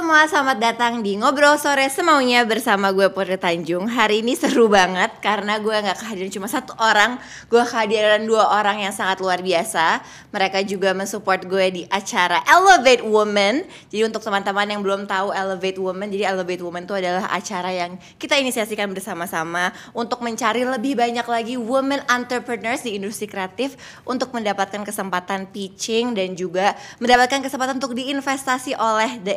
[0.00, 3.84] Semua, selamat datang di Ngobrol Sore Semaunya bersama gue Putri Tanjung.
[3.84, 7.20] Hari ini seru banget karena gue gak kehadiran cuma satu orang.
[7.52, 10.00] Gue kehadiran dua orang yang sangat luar biasa.
[10.32, 15.82] Mereka juga mensupport gue di acara Elevate Women Jadi untuk teman-teman yang belum tahu Elevate
[15.82, 21.26] Women Jadi Elevate Women itu adalah acara yang kita inisiasikan bersama-sama Untuk mencari lebih banyak
[21.26, 23.74] lagi women entrepreneurs di industri kreatif
[24.06, 29.34] Untuk mendapatkan kesempatan pitching dan juga mendapatkan kesempatan untuk diinvestasi oleh the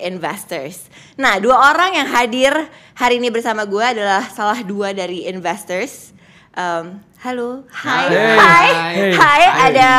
[0.54, 0.90] investors.
[1.18, 2.54] Nah, dua orang yang hadir
[2.94, 6.14] hari ini bersama gue adalah salah dua dari investors.
[6.54, 8.38] Um, halo, hai, Hai.
[8.38, 8.70] hai,
[9.18, 9.62] hai, Hai.
[9.74, 9.90] ada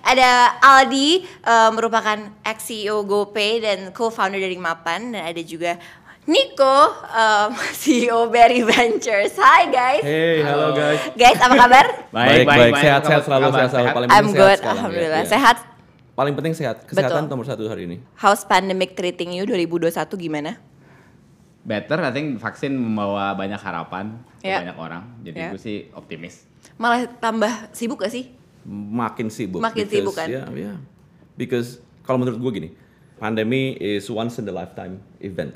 [0.00, 0.30] ada
[0.64, 5.76] Aldi uh, merupakan ex CEO GoPay dan co-founder dari Mapan dan ada juga
[6.24, 6.80] Nico,
[7.12, 7.50] um,
[7.80, 9.36] CEO Berry Ventures.
[9.36, 11.12] Hai guys, Hey, halo guys.
[11.12, 11.84] guys apa kabar?
[12.16, 13.76] Baik, baik, sehat, sehat selalu, sehat selalu.
[13.76, 13.92] sehat?
[13.92, 15.22] Paling I'm penting sehat good, sekarang, alhamdulillah.
[15.24, 15.28] ya.
[15.28, 15.56] Sehat.
[16.18, 16.82] Paling penting sehat.
[16.82, 17.30] Kesehatan Betul.
[17.30, 18.02] nomor satu hari ini.
[18.18, 20.58] How's pandemic treating you 2021 gimana?
[21.62, 24.66] Better, I think vaksin membawa banyak harapan ke Ya.
[24.66, 25.02] banyak orang.
[25.22, 25.54] Jadi Ya.
[25.54, 26.42] gue sih optimis.
[26.74, 28.34] Malah tambah sibuk gak sih?
[28.66, 29.62] Makin sibuk.
[29.62, 30.26] Makin because, sibuk, kan?
[30.26, 30.74] Ya, ya.
[31.38, 32.68] Because kalau menurut gue gini,
[33.22, 35.54] pandemi is once in the lifetime event.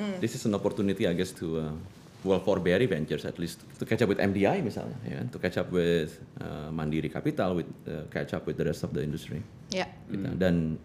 [0.00, 0.16] Hmm.
[0.16, 1.76] This is an opportunity, I guess, to uh,
[2.22, 5.26] well for Berry Ventures at least to catch up with MDI misalnya, ya, kan?
[5.32, 8.92] to catch up with uh, Mandiri Capital, with uh, catch up with the rest of
[8.92, 9.40] the industry.
[9.72, 9.88] Ya.
[10.10, 10.28] gitu.
[10.36, 10.76] Dan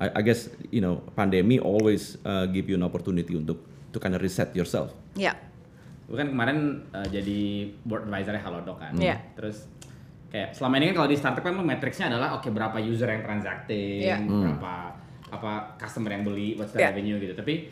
[0.00, 3.60] I, I guess you know pandemi always uh, give you an opportunity untuk
[3.90, 4.94] to kind of reset yourself.
[5.18, 5.34] Ya.
[6.06, 8.94] Gue kan kemarin uh, jadi board advisor Halodoc kan.
[8.96, 9.18] Iya.
[9.34, 9.66] Terus
[10.30, 14.06] kayak selama ini kan kalau di startup kan matriksnya adalah oke berapa user yang transacting,
[14.06, 14.22] Iya.
[14.22, 14.74] berapa
[15.30, 16.90] apa customer yang beli, what's the Iya.
[16.94, 17.34] revenue gitu.
[17.34, 17.70] Tapi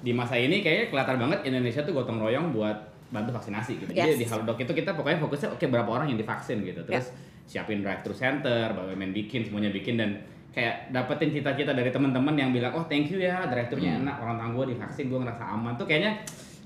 [0.00, 2.76] di masa ini kayaknya kelihatan banget Indonesia tuh gotong royong buat
[3.10, 3.92] bantu vaksinasi gitu.
[3.92, 4.20] Jadi Yes.
[4.22, 6.80] di Halodoc itu kita pokoknya fokusnya oke berapa orang yang divaksin gitu.
[6.86, 7.12] Terus
[7.44, 12.50] siapin drive thru center, BUMN bikin semuanya bikin dan kayak dapetin cita-cita dari teman-teman yang
[12.50, 15.78] bilang oh thank you ya drive thru-nya enak orang tua gue divaksin gue ngerasa aman
[15.78, 16.18] tuh kayaknya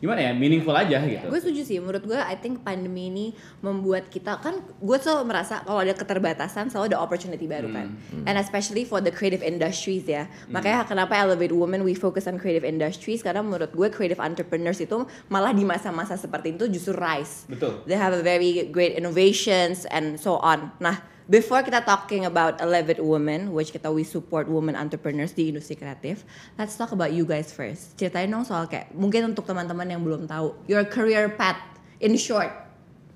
[0.03, 1.27] gimana ya meaningful aja gitu.
[1.31, 3.27] Gue setuju sih, menurut gue I think pandemi ini
[3.65, 7.94] membuat kita kan gue selalu merasa kalau ada keterbatasan selalu ada opportunity baru kan.
[8.27, 10.28] And especially for the creative industries ya.
[10.50, 15.06] Makanya kenapa Elevate Women we focus on creative industries karena menurut gue creative entrepreneurs itu
[15.31, 17.47] malah di masa-masa seperti itu justru rise.
[17.49, 17.87] Betul.
[17.88, 20.75] They have a very great innovations and so on.
[20.82, 25.77] Nah, before kita talking about Elevate Women, which kita we support women entrepreneurs di industri
[25.77, 26.25] kreatif,
[26.61, 27.97] let's talk about you guys first.
[27.97, 31.61] Ceritain dong soal kayak mungkin untuk teman-teman yang belum tahu your career path
[32.01, 32.53] in short.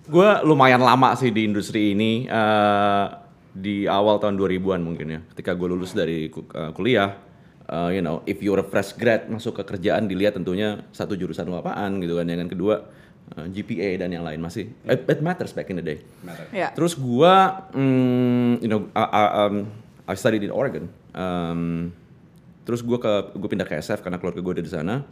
[0.08, 3.06] Gue lumayan lama sih di industri ini eh,
[3.52, 5.20] di awal tahun 2000-an mungkin ya.
[5.36, 7.12] Ketika gue lulus dari eh, kuliah,
[7.68, 11.44] eh, you know, if you're a fresh grad masuk ke kerjaan dilihat tentunya satu jurusan
[11.52, 12.24] lu apaan gitu kan.
[12.24, 12.88] Yang kedua eh,
[13.36, 16.00] GPA dan yang lain masih it, it matters back in the day.
[16.50, 16.72] Ya.
[16.72, 19.68] Terus gua, mm, you know, I, I, um,
[20.08, 20.88] I studied in Oregon.
[21.12, 21.92] Um,
[22.64, 25.04] terus gua ke, gue pindah ke SF karena keluarga gue ada di sana.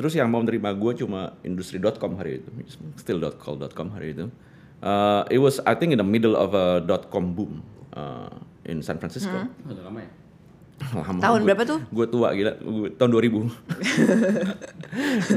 [0.00, 2.48] Terus yang mau menerima gue cuma industri.com hari itu,
[2.96, 4.32] still.call.com hari itu.
[4.80, 7.60] Uh, it was, I think, in the middle of a dot-com boom
[7.92, 8.32] uh,
[8.64, 9.28] in San Francisco.
[9.28, 10.08] Oh, udah lama ya.
[10.96, 11.20] Lama.
[11.20, 11.80] Tahun Gua- berapa tuh?
[11.92, 13.52] Gue tua gila, gua, tahun 2000.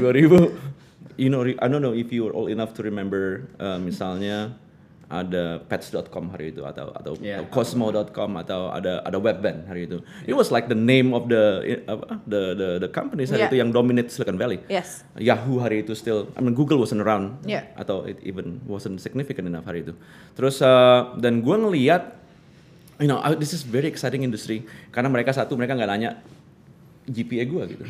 [1.14, 4.58] You know, I don't know if you're old enough to remember uh, misalnya
[5.04, 7.44] ada pets.com hari itu atau atau Yeah.
[7.52, 10.00] cosmo.com atau ada ada webband hari itu.
[10.26, 13.50] It was like the name of the apa the the the companies hari Yeah.
[13.52, 14.64] itu yang dominate Silicon Valley.
[14.66, 15.04] Yes.
[15.14, 17.68] Yahoo hari itu still, I mean Google wasn't around Yeah.
[17.76, 19.92] atau it even wasn't significant enough hari itu.
[20.34, 22.16] Terus uh, dan gue ngeliat,
[22.98, 26.10] you know, this is very exciting industry karena mereka satu mereka nggak nanya
[27.06, 27.84] GPA gue gitu.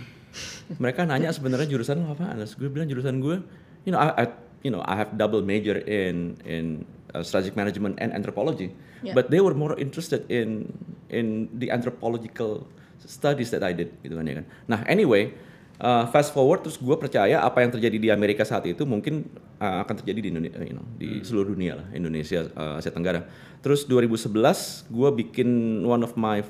[0.83, 2.35] Mereka nanya sebenarnya jurusan lo apa?
[2.39, 3.37] Terus gue bilang jurusan gue,
[3.85, 4.25] you know, I, I
[4.65, 8.73] you know I have double major in in uh, strategic management and anthropology,
[9.05, 9.13] Yeah.
[9.13, 10.73] but they were more interested in
[11.13, 12.65] in the anthropological
[13.05, 14.47] studies that I did gitu kan ya kan.
[14.65, 15.37] Nah anyway,
[15.77, 19.29] uh, fast forward terus gue percaya apa yang terjadi di Amerika saat itu mungkin
[19.61, 23.29] uh, akan terjadi di Indonesia, you know, di seluruh dunia lah, Indonesia, uh, Asia Tenggara.
[23.61, 25.49] Terus 2011 gue bikin
[25.85, 26.41] one of my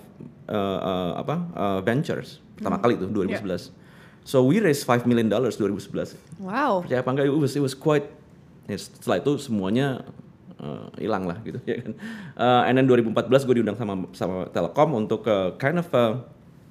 [0.46, 3.74] uh, uh, apa uh, ventures pertama kali itu 2011.
[4.24, 6.80] So we raised 5 million dollars 2011 Wow.
[6.80, 8.08] percaya apa enggak it was it was quite
[8.64, 10.00] ya, setelah itu semuanya
[10.56, 11.92] uh, hilang lah gitu ya kan
[12.34, 16.24] Uh, and then 2014 gue diundang sama sama Telkom untuk uh, kind of uh,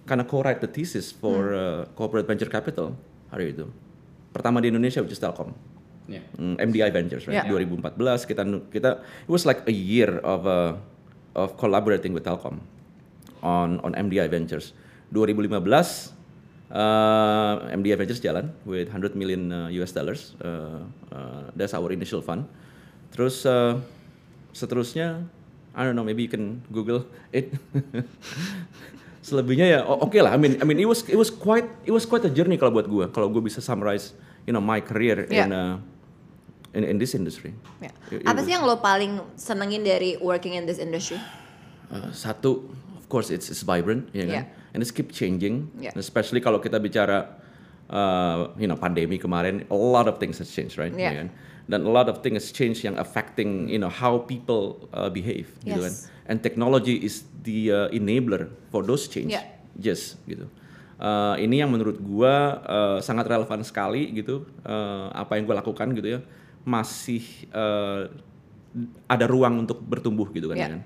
[0.04, 2.98] kind of co-write the thesis for uh, corporate venture capital
[3.30, 3.70] hari itu
[4.34, 5.54] pertama di Indonesia which is Telkom
[6.04, 6.20] Ya.
[6.36, 7.48] Mm, MDI Ventures right Yeah.
[7.48, 7.96] 2014
[8.28, 8.44] kita
[8.76, 8.90] kita
[9.24, 10.76] it was like a year of uh,
[11.32, 12.60] of collaborating with Telkom
[13.40, 14.76] on on MDI Ventures.
[15.14, 16.14] 2015
[16.74, 20.34] uh, MDI Ventures jalan with 100 million uh, US dollars.
[20.42, 20.84] Uh,
[21.14, 22.50] uh, that's our initial fund.
[23.14, 23.78] Terus uh,
[24.52, 25.22] seterusnya
[25.74, 27.54] I don't know maybe you can Google it.
[29.26, 30.36] Selebihnya ya oke lah.
[30.36, 32.76] I mean I mean it was it was quite it was quite a journey kalau
[32.76, 33.06] buat gue.
[33.14, 34.12] Kalau gue bisa summarize
[34.44, 35.48] you know my career Yeah.
[35.48, 35.76] in uh,
[36.76, 37.56] in in this industry.
[37.80, 41.22] It- it Apa sih yang lo paling senengin dari working in this industry?
[41.94, 42.66] Uh, satu,
[42.98, 44.34] of course it's it's vibrant, ya kan?
[44.44, 44.46] Yeah.
[44.74, 45.94] And it's keep changing, Yeah.
[45.94, 47.38] especially kalau kita bicara,
[47.94, 50.90] uh, you know, pandemi kemarin, a lot of things has changed, right?
[50.90, 51.14] Yeah.
[51.14, 51.30] kan?
[51.64, 55.54] Dan a lot of things has changed yang affecting, you know, how people uh, behave,
[55.62, 55.94] gitu kan?
[55.94, 56.10] Yes.
[56.26, 59.46] And technology is the uh, enabler for those change, Yeah.
[59.78, 60.50] yes, gitu.
[60.98, 62.34] Uh, ini yang menurut gua
[62.66, 66.20] uh, sangat relevan sekali gitu, uh, apa yang gua lakukan gitu ya,
[66.66, 67.22] masih
[67.54, 68.10] uh,
[69.06, 70.72] ada ruang untuk bertumbuh gitu kan, ya Yeah.
[70.74, 70.82] kan?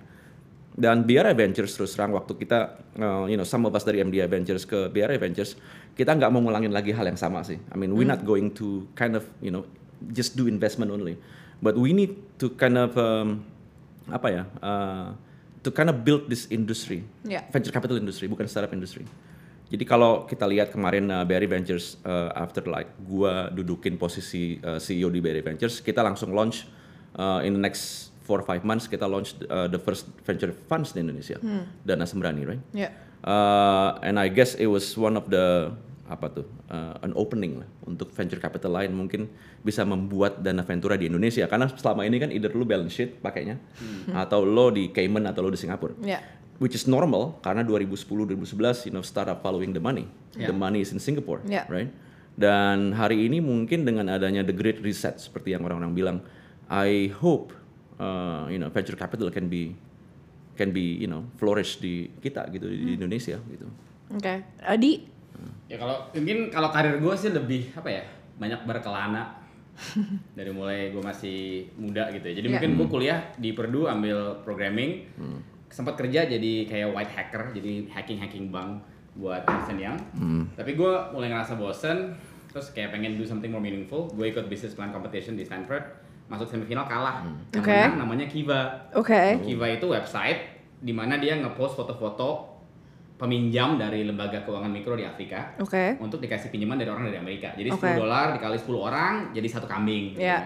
[0.77, 4.29] Dan BRI Ventures terus terang waktu kita, uh, you know, some of us dari MDI
[4.29, 5.57] Ventures ke BRI Ventures,
[5.97, 7.57] kita nggak mau ngulangin lagi hal yang sama sih.
[7.73, 9.65] I mean, we're not going to kind of, you know,
[10.13, 11.17] just do investment only,
[11.65, 13.41] but we need to kind of, um,
[14.05, 15.17] apa ya, uh,
[15.65, 17.41] to kind of build this industry, Yeah.
[17.49, 19.09] venture capital industry, bukan startup industry.
[19.67, 24.77] Jadi kalau kita lihat kemarin uh, BRI Ventures uh, after like gua dudukin posisi uh,
[24.79, 26.69] CEO di BRI Ventures, kita langsung launch
[27.19, 30.99] uh, in the next four five months kita launch uh, the first venture funds di
[30.99, 31.39] Indonesia,
[31.81, 32.63] Dana Sembrani, right?
[32.75, 32.91] Ya.
[33.23, 35.71] Uh, and I guess it was one of the
[36.07, 39.27] apa tuh uh, an opening lah untuk venture capital lain mungkin
[39.59, 43.59] bisa membuat dana ventura di Indonesia karena selama ini kan either lu balance sheet pakainya
[44.15, 46.23] atau lo di Cayman atau lo di Singapura Ya.
[46.63, 48.07] which is normal karena 2010
[48.39, 50.07] 2011 you know startup following the money
[50.39, 50.47] Yeah.
[50.47, 51.67] the money is in Singapore Yeah.
[51.67, 51.91] right
[52.39, 56.17] dan hari ini mungkin dengan adanya the great reset seperti yang orang-orang bilang
[56.71, 57.51] I hope
[57.97, 59.73] uh, you know venture capital can be
[60.53, 63.67] can be you know flourish di kita gitu di Indonesia gitu
[64.07, 64.39] Oke.
[64.63, 65.03] Adi?
[65.67, 68.03] Ya kalau mungkin kalau karir gue sih lebih apa ya
[68.39, 69.35] banyak berkelana
[70.37, 72.39] dari mulai gue masih muda gitu ya.
[72.39, 72.53] Jadi Iya.
[72.55, 75.05] mungkin gue kuliah di Purdue ambil programming,
[75.67, 78.79] sempat kerja jadi kayak white hacker, jadi hacking hacking bank
[79.13, 79.99] buat Ernst Young.
[80.55, 82.15] Tapi gue mulai ngerasa bosen,
[82.49, 84.07] terus kayak pengen do something more meaningful.
[84.09, 85.83] Gue ikut business plan competition di Stanford,
[86.27, 87.23] masuk semifinal kalah.
[87.49, 87.71] Yang Oke.
[87.73, 88.61] menang namanya Kiva.
[88.93, 89.39] Oke.
[89.41, 90.39] Kiva itu website
[90.77, 92.55] di mana dia ngepost foto-foto
[93.17, 95.97] peminjam dari lembaga keuangan mikro di Afrika Oke.
[95.97, 97.49] untuk dikasih pinjaman dari orang dari Amerika.
[97.57, 97.89] Jadi Oke.
[97.89, 100.13] 10 dolar dikali 10 orang jadi satu kambing.
[100.13, 100.37] gitu Iya.
[100.37, 100.45] kan.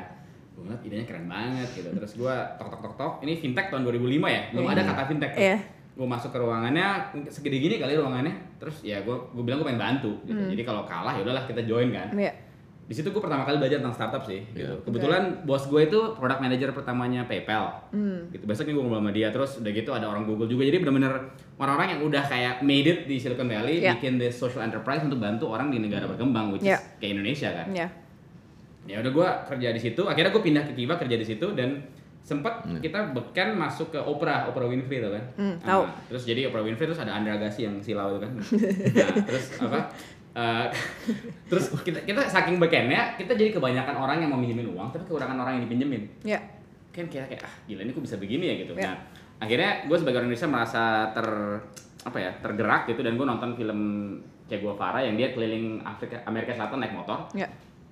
[0.52, 1.90] Gue ngeliat idenya keren banget gitu.
[1.92, 3.14] Terus gue tok tok tok tok.
[3.22, 4.00] Ini fintech tahun 2005
[4.30, 4.42] ya.
[4.56, 5.32] Belum ada kata fintech.
[5.36, 5.58] Iya.
[5.92, 6.88] Gue masuk ke ruangannya
[7.28, 8.32] segede gini kali ruangannya.
[8.56, 10.12] Terus ya gue gue bilang gue pengen bantu.
[10.24, 10.40] Gitu.
[10.56, 12.08] Jadi kalau kalah ya udahlah kita join kan.
[12.16, 12.32] Iya.
[12.92, 14.44] Di situ gue pertama kali belajar tentang startup sih.
[14.52, 14.68] Gitu.
[14.68, 14.84] Iya.
[14.84, 17.88] Kebetulan bos gue itu product manager pertamanya PayPal.
[18.28, 18.44] Gitu.
[18.44, 20.68] Besoknya gue ngobrol sama dia terus udah gitu ada orang Google juga.
[20.68, 23.96] Jadi bener-bener orang-orang yang udah kayak made it di Silicon Valley Iya.
[23.96, 26.76] bikin the social enterprise untuk bantu orang di negara berkembang which Iya.
[26.76, 27.68] is kayak Indonesia kan.
[27.72, 27.88] Ya.
[28.84, 30.02] Ya udah gue kerja di situ.
[30.04, 31.80] Akhirnya gue pindah ke Kiva kerja di situ dan
[32.22, 35.24] sempat kita beken masuk ke Oprah, Oprah Winfrey tuh kan.
[35.34, 35.84] Hmm, Nah, tahu.
[36.08, 38.32] terus jadi Oprah Winfrey terus ada Andra Agassi yang silau itu kan.
[39.00, 39.80] nah, terus apa?
[40.34, 40.68] Eh,
[41.50, 45.38] terus kita kita saking bekennya kita jadi kebanyakan orang yang mau minjemin uang tapi kekurangan
[45.38, 46.40] orang yang dipinjemin Ya.
[46.90, 48.88] kan kayak ah gila ini kok bisa begini ya gitu Ya.
[48.88, 48.96] nah
[49.40, 51.28] akhirnya gue sebagai orang Indonesia merasa ter
[52.02, 53.80] apa ya tergerak gitu dan gue nonton film
[54.46, 57.48] Che Guevara yang dia keliling Afrika Amerika Selatan naik motor Ya.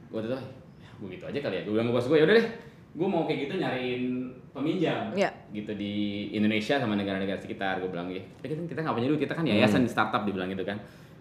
[0.07, 0.35] gue tuh
[0.77, 2.47] ya gue gitu aja kali ya gue bilang ke bos gue ya udah deh
[2.89, 4.03] gue mau kayak gitu nyariin
[4.49, 5.29] peminjam Iya.
[5.51, 5.93] gitu di
[6.31, 9.85] Indonesia sama negara-negara sekitar gue bilang gitu kita kita nggak punya duit kita kan yayasan
[9.85, 10.75] startup dibilang gitu kan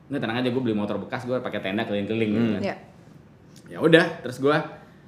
[0.08, 2.76] nggak tenang aja gue beli motor bekas gue pakai tenda keliling-keliling gitu kan Ya.
[3.68, 4.56] ya udah terus gue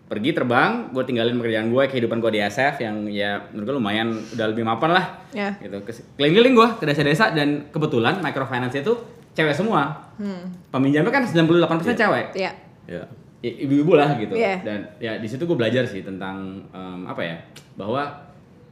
[0.04, 4.08] pergi terbang gue tinggalin pekerjaan gue kehidupan gue di SF yang ya menurut gue lumayan
[4.12, 5.56] udah lebih mapan lah Ya.
[5.56, 5.80] gitu
[6.16, 8.92] keliling-keliling gue ke desa-desa dan kebetulan microfinance itu
[9.32, 10.52] cewek semua Hmm.
[10.68, 12.52] peminjamnya kan 98% cewek Ya.
[12.84, 13.02] ya
[13.40, 14.60] I- ibu-ibu lah gitu Iya.
[14.60, 17.40] dan ya di situ gue belajar sih tentang em, apa ya
[17.72, 18.04] bahwa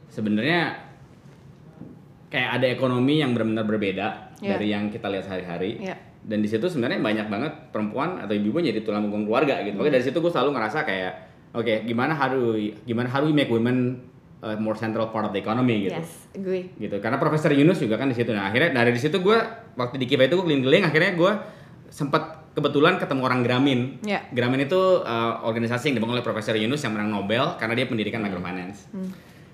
[0.07, 0.77] sebenarnya
[2.29, 4.07] kayak ada ekonomi yang benar-benar berbeda
[4.37, 4.49] Iya.
[4.53, 5.95] dari yang kita lihat sehari-hari Iya.
[6.21, 9.95] Dan di situ sebenarnya banyak banget perempuan atau ibu-ibu jadi tulang punggung keluarga gitu makanya
[9.95, 11.13] dari situ gue selalu ngerasa kayak
[11.51, 13.97] oke gimana harus gimana harus make women
[14.39, 16.11] a more central part of the economy gitu Yes.
[16.31, 16.71] Agree.
[16.77, 19.37] gitu karena Profesor Yunus juga kan di situ nah akhirnya dari situ gue
[19.73, 21.31] waktu di Kiva itu gue keliling-keliling akhirnya gue
[21.87, 24.23] sempat kebetulan ketemu orang Gramin Ya.
[24.29, 28.19] Gramin itu uh, organisasi yang dibangun oleh Profesor Yunus yang menang Nobel karena dia pendidikan
[28.19, 28.91] microfinance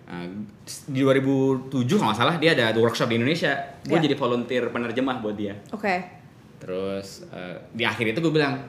[0.05, 0.45] Uh,
[0.85, 1.65] di 2007
[1.97, 3.97] kalau nggak salah dia ada workshop di Indonesia gue Ya.
[3.99, 6.14] jadi volunteer penerjemah buat dia Oke.
[6.57, 8.61] Terus uh, di akhir itu gue bilang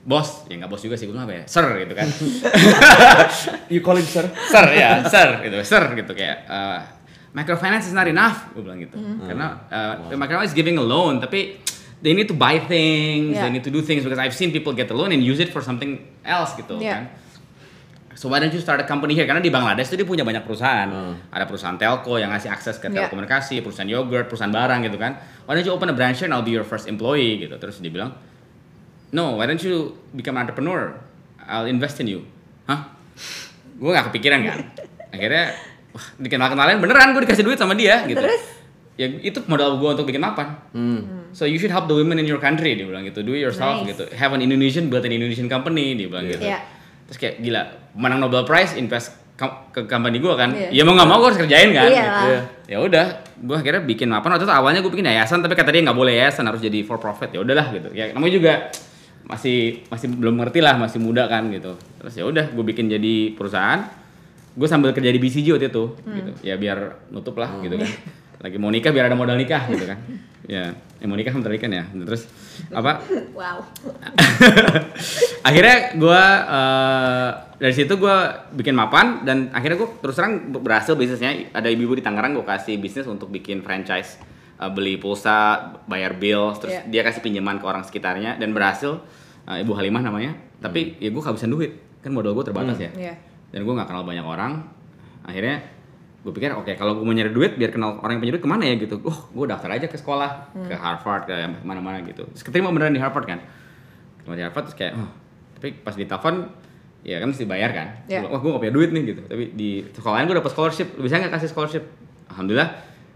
[0.00, 0.48] bos.
[0.48, 1.44] Ya nggak bos juga sih gue bilang apa ya?
[1.46, 2.08] Sir gitu kan.
[3.72, 5.56] You call him sir sir ya sir gitu.
[5.62, 6.78] Sir gitu kayak eh,
[7.32, 8.50] microfinance is not enough.
[8.52, 8.96] Gue bilang gitu.
[8.98, 9.26] Mm-hmm.
[9.28, 11.60] karena uh, microfinance is giving a loan tapi
[12.00, 13.46] they need to buy things Yeah.
[13.46, 15.52] they need to do things because I've seen people get the loan and use it
[15.52, 16.94] for something else gitu Yeah.
[16.96, 17.04] kan
[18.20, 19.24] So why don't you start a company here?
[19.24, 20.92] Karena di Bangladesh tuh dia punya banyak perusahaan.
[20.92, 21.14] Hmm.
[21.32, 23.08] Ada perusahaan telco yang ngasih akses ke Yeah.
[23.08, 25.16] telekomunikasi, perusahaan yogurt, perusahaan barang gitu kan.
[25.48, 27.56] Why don't you open a branch here and I'll be your first employee gitu.
[27.56, 28.12] Terus dia bilang,
[29.16, 31.00] no, why don't you become an entrepreneur?
[31.48, 32.28] I'll invest in you.
[32.68, 32.92] Hah?
[33.80, 34.58] Gue gak kepikiran kan.
[35.16, 35.56] Akhirnya,
[35.96, 38.20] wah dikenal-kenalin beneran gue dikasih duit sama dia gitu.
[38.20, 38.44] Terus?
[39.00, 40.60] Ya itu modal gue untuk bikin mapan.
[41.32, 43.24] So you should help the women in your country dia bilang gitu.
[43.24, 43.96] Do it yourself Nice.
[43.96, 44.12] gitu.
[44.12, 46.44] Have an Indonesian build an Indonesian company dia bilang gitu.
[46.44, 46.79] Iya.
[47.10, 47.62] Terus kayak gila,
[47.98, 49.18] menang Nobel Prize invest
[49.74, 50.54] ke company gue kan.
[50.54, 50.70] Iya.
[50.70, 51.90] Ya mau nggak mau gue harus kerjain kan.
[51.90, 52.04] Iya.
[52.06, 52.36] Gitu.
[52.70, 55.82] Ya udah, gue akhirnya bikin mapan waktu itu awalnya gue bikin yayasan tapi kata dia
[55.82, 57.34] nggak boleh yayasan harus jadi for profit.
[57.34, 57.90] Ya udahlah gitu.
[57.90, 58.52] Ya namanya juga
[59.26, 61.74] masih masih belum ngerti lah, masih muda kan gitu.
[61.98, 63.90] Terus ya udah gue bikin jadi perusahaan.
[64.54, 66.30] Gue sambil kerja di BCG waktu itu gitu.
[66.46, 67.90] Ya biar nutup lah gitu kan.
[68.44, 69.98] Lagi mau nikah biar ada modal nikah gitu kan.
[70.50, 71.86] Ya, yang mau nikah bentar lagi kan ya.
[71.86, 72.26] Terus
[72.74, 72.98] apa?
[73.38, 73.62] Wow.
[75.48, 76.22] akhirnya gue
[77.56, 78.16] dari situ gue
[78.54, 82.76] bikin mapan dan akhirnya gue terus terang berhasil bisnisnya ada ibu-ibu di Tangerang gue kasih
[82.76, 84.20] bisnis untuk bikin franchise
[84.56, 86.82] uh, beli pulsa bayar bill terus Iya.
[86.84, 89.00] dia kasih pinjaman ke orang sekitarnya dan berhasil
[89.44, 93.14] uh, ibu Halimah namanya tapi ya gue kehabisan duit kan modal gue terbatas ya Iya.
[93.52, 94.64] dan gue nggak kenal banyak orang
[95.24, 95.64] akhirnya
[96.20, 98.50] gue pikir oke kalau gue mau nyari duit biar kenal orang yang punya duit ke
[98.50, 99.00] mana ya gitu.
[99.00, 102.28] Oh gue daftar aja ke sekolah ke Harvard ke mana-mana gitu.
[102.36, 103.40] Terus keterima beneran di Harvard kan?
[104.20, 105.10] Keterima di Harvard terus kayak oh
[105.60, 106.48] tapi pas ditelepon
[107.04, 107.88] ya kan mesti bayar kan?
[108.04, 109.22] Bilang, wah gue gak punya duit nih gitu.
[109.24, 110.88] Tapi di sekolah lain gue dapet scholarship.
[110.96, 111.84] Lu bisa nggak kasih scholarship?
[112.32, 112.68] Alhamdulillah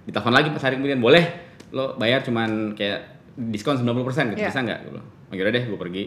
[0.08, 1.00] ditelepon lagi pas hari kemudian.
[1.00, 1.24] Boleh
[1.72, 4.40] lo bayar cuman kayak diskon 90% gitu.
[4.40, 4.48] Iya.
[4.48, 5.08] bisa nggak gue bilang.
[5.28, 6.04] Oh deh gue pergi.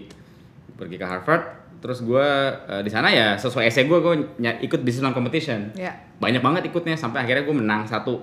[0.78, 1.42] Pergi ke Harvard
[1.78, 2.28] terus gue
[2.66, 4.14] eh, di sana ya sesuai essay gue gue
[4.60, 5.94] ikut business non competition Iya.
[6.18, 8.22] banyak banget ikutnya sampai akhirnya gue menang satu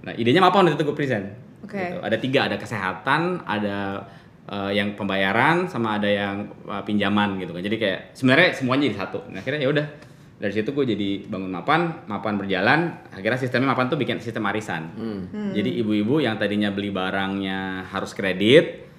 [0.00, 1.26] nah idenya apa waktu itu gue present
[1.62, 1.70] Hmm.
[1.70, 1.78] Oke.
[1.78, 1.98] Gitu.
[2.02, 4.02] ada tiga ada kesehatan ada
[4.44, 8.98] eh, yang pembayaran sama ada yang eh, pinjaman gitu kan jadi kayak sebenarnya semuanya jadi
[8.98, 9.86] satu nah, akhirnya ya udah
[10.36, 14.90] dari situ gue jadi bangun mapan mapan berjalan akhirnya sistemnya mapan tuh bikin sistem arisan
[14.92, 15.54] Hmm.
[15.54, 18.90] jadi ibu-ibu yang tadinya beli barangnya harus kredit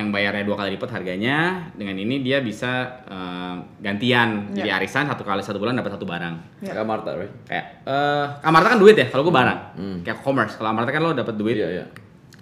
[0.00, 1.36] yang bayarnya dua kali lipat harganya
[1.72, 2.70] dengan ini dia bisa
[3.04, 4.76] eh, gantian jadi Ya.
[4.76, 6.72] arisan satu kali satu bulan dapat satu barang Iya.
[6.72, 7.32] Kayak Marta, right?
[7.44, 9.58] kayak eh Amarta kan duit ya kalau gue barang
[10.00, 11.84] kayak commerce kalau Amarta kan lo dapat duit Iya, iya.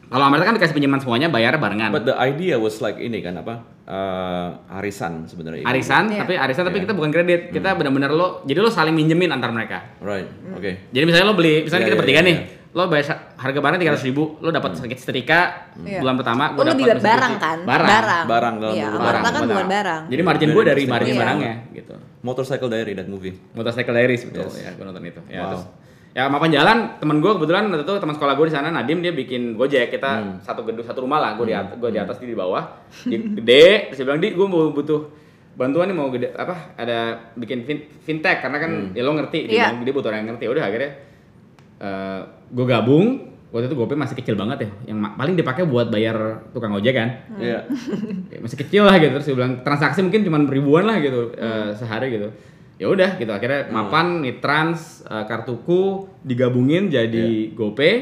[0.06, 3.36] kalau Amarta kan dikasih pinjaman semuanya bayarnya barengan But the idea was like ini kan
[3.36, 3.76] apa?
[3.84, 5.64] eh, arisan sebenarnya.
[5.64, 6.20] arisan Iya.
[6.20, 6.84] tapi arisan tapi Iya.
[6.84, 10.28] kita bukan kredit kita benar-benar lo jadi lo saling minjemin antar mereka Right.
[10.52, 10.88] Oke.
[10.88, 12.36] jadi misalnya lo beli misalnya Iya, kita iya, bertiga iya, nih
[12.70, 15.98] lo bayar harga barang tiga ribu lo dapat sedikit setrika Iya.
[15.98, 17.58] bulan pertama Oh, lebih dapat barang kan?
[17.62, 18.24] barang Barang.
[18.26, 19.22] Barang dalam Iya, Amarta barang.
[19.24, 20.02] kan bukan barang.
[20.06, 21.20] jadi margin gue dari margin Iya.
[21.20, 23.34] barangnya gitu Motorcycle Diary that movie.
[23.52, 24.58] Motorcycle Diaries betul Yes.
[24.58, 25.48] ya gue nonton itu ya Wow.
[25.48, 25.64] terus
[26.10, 29.12] ya mapan jalan temen gue kebetulan waktu itu teman sekolah gue di sana Nadim dia
[29.12, 30.36] bikin gojek kita Hmm.
[30.38, 32.64] satu gedung satu rumah lah gue di atas gue di atas dia di bawah
[33.02, 35.00] dia gede terus dia bilang di gue mau butuh
[35.54, 36.98] bantuan nih mau gede apa ada
[37.32, 38.92] bikin fin- fintech karena kan Hmm.
[38.92, 39.66] ya lo ngerti dia, Iya.
[39.70, 40.90] bilang, dia butuh orang yang ngerti udah akhirnya
[41.78, 43.06] eh gue gabung
[43.48, 44.92] waktu itu GoPay masih kecil banget ya.
[44.92, 47.08] Yang paling dipakai buat bayar tukang ojek kan.
[47.40, 47.64] Iya.
[48.32, 51.72] Ya, masih kecil lah gitu terus dia bilang transaksi mungkin cuma ribuan lah gitu eh,
[51.72, 52.28] sehari gitu.
[52.78, 57.94] Ya udah gitu akhirnya mapan mitrans eh, kartuku digabungin jadi GoPay.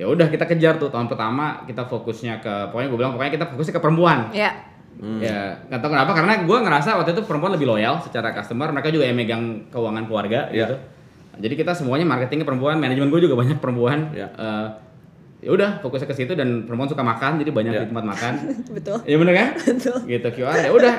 [0.00, 3.46] Ya udah kita kejar tuh tahun pertama kita fokusnya ke pokoknya gue bilang pokoknya kita
[3.52, 4.18] fokusnya ke perempuan.
[4.32, 4.52] Iya.
[5.00, 8.92] ya nggak tahu kenapa karena gue ngerasa waktu itu perempuan lebih loyal secara customer mereka
[8.92, 10.68] juga yang megang keuangan keluarga Iya.
[10.68, 10.76] gitu
[11.42, 14.30] jadi kita semuanya marketingnya perempuan manajemen gue juga banyak perempuan Iya.
[14.30, 14.66] Eh,
[15.42, 17.80] ya udah fokusnya ke situ dan perempuan suka makan jadi banyak Iya.
[17.80, 18.32] di tempat makan
[18.78, 18.96] Betul.
[19.02, 19.48] Iya bener kan?
[20.06, 20.94] Gitu QR ya udah.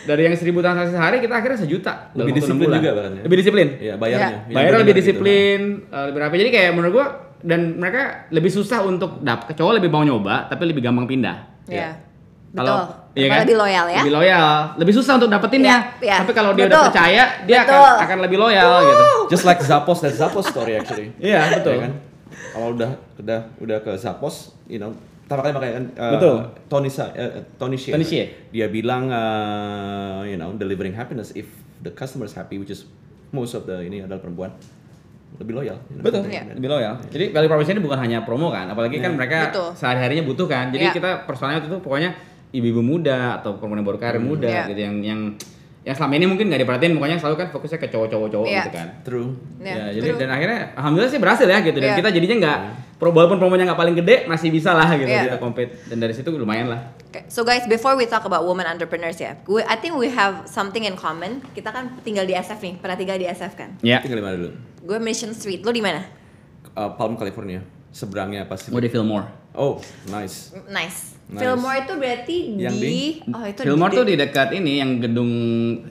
[0.00, 1.92] Dari yang seribu transaksi sehari kita akhirnya sejuta.
[2.10, 2.78] dalam Lebih disiplin bulan.
[2.80, 3.22] juga bahkan ya.
[3.22, 3.66] Lebih disiplin.
[3.78, 4.36] Iya, bayarnya.
[4.40, 5.00] Bayarnya benar lebih gitu.
[5.04, 6.36] disiplin, eh, lebih rapi.
[6.38, 7.06] Jadi kayak menurut gua
[7.38, 9.44] dan mereka lebih susah untuk dap.
[9.46, 11.36] Cowok lebih mau nyoba, tapi lebih gampang pindah.
[11.68, 12.00] Iya.
[12.50, 12.97] Kalau Betul.
[13.14, 13.38] Iya kan?
[13.44, 14.00] lebih loyal ya.
[14.02, 15.76] Lebih loyal, lebih susah untuk dapetinnya.
[16.00, 16.16] Iya, iya.
[16.24, 17.94] Tapi kalau dia udah percaya, dia akan Betul.
[18.04, 19.04] akan lebih loyal gitu.
[19.32, 21.12] Just like Zappos, that's Zappos story actually.
[21.22, 21.78] Iya, betul.
[21.78, 21.92] Ya kan?
[22.52, 24.92] Kalau udah udah udah ke Zappos, you know,
[25.28, 26.36] pertama kali makanya kan uh, Betul.
[26.66, 27.92] Tony Sa, uh, Tony Hsieh.
[27.92, 28.26] Tony Hsieh.
[28.48, 31.44] Dia bilang uh, you know, delivering happiness if
[31.80, 32.88] the customer is happy which is
[33.28, 34.50] most of the ini adalah perempuan
[35.36, 35.76] lebih loyal.
[35.92, 36.04] you know.
[36.08, 36.42] Betul, Iya.
[36.56, 36.94] lebih loyal.
[37.12, 39.68] Jadi value proposition ini bukan hanya promo kan, apalagi kan mereka Betul.
[39.76, 40.72] sehari-harinya butuh kan.
[40.72, 40.92] Jadi Iya.
[40.96, 42.10] kita persoalannya waktu itu pokoknya
[42.50, 44.64] ibu-ibu muda atau perempuan yang baru karir muda Iya.
[44.68, 45.20] gitu yang yang
[45.84, 48.58] yang selama ini mungkin nggak diperhatiin pokoknya selalu kan fokusnya ke cowok-cowok cowok Iya.
[48.60, 48.86] gitu kan.
[49.02, 49.28] True.
[49.58, 50.20] Iya, Ya, jadi true.
[50.20, 51.96] dan akhirnya alhamdulillah sih berhasil ya gitu dan Iya.
[51.96, 52.58] kita jadinya nggak
[52.98, 55.32] pro walaupun promonya nggak paling gede masih bisa lah gitu Iya.
[55.32, 56.80] kita compete dan dari situ lumayan lah.
[57.08, 57.24] Okay.
[57.32, 60.84] So guys, before we talk about women entrepreneurs ya, we, I think we have something
[60.84, 61.40] in common.
[61.56, 63.80] Kita kan tinggal di SF nih, pernah tinggal di SF kan?
[63.80, 64.04] Ya.
[64.04, 64.50] Tinggal di mana dulu?
[64.84, 65.64] Gue Mission Street.
[65.64, 66.04] Lo di mana?
[66.76, 67.64] Uh, Palm California.
[67.88, 68.68] Seberangnya pasti.
[68.68, 69.24] Gue di Fillmore.
[69.56, 70.52] Oh, nice.
[70.68, 71.17] Nice.
[71.28, 71.44] Nice.
[71.44, 73.04] Fillmore itu berarti Yang di, di?
[73.28, 75.28] oh itu Fillmore di, tuh di dekat ini yang gedung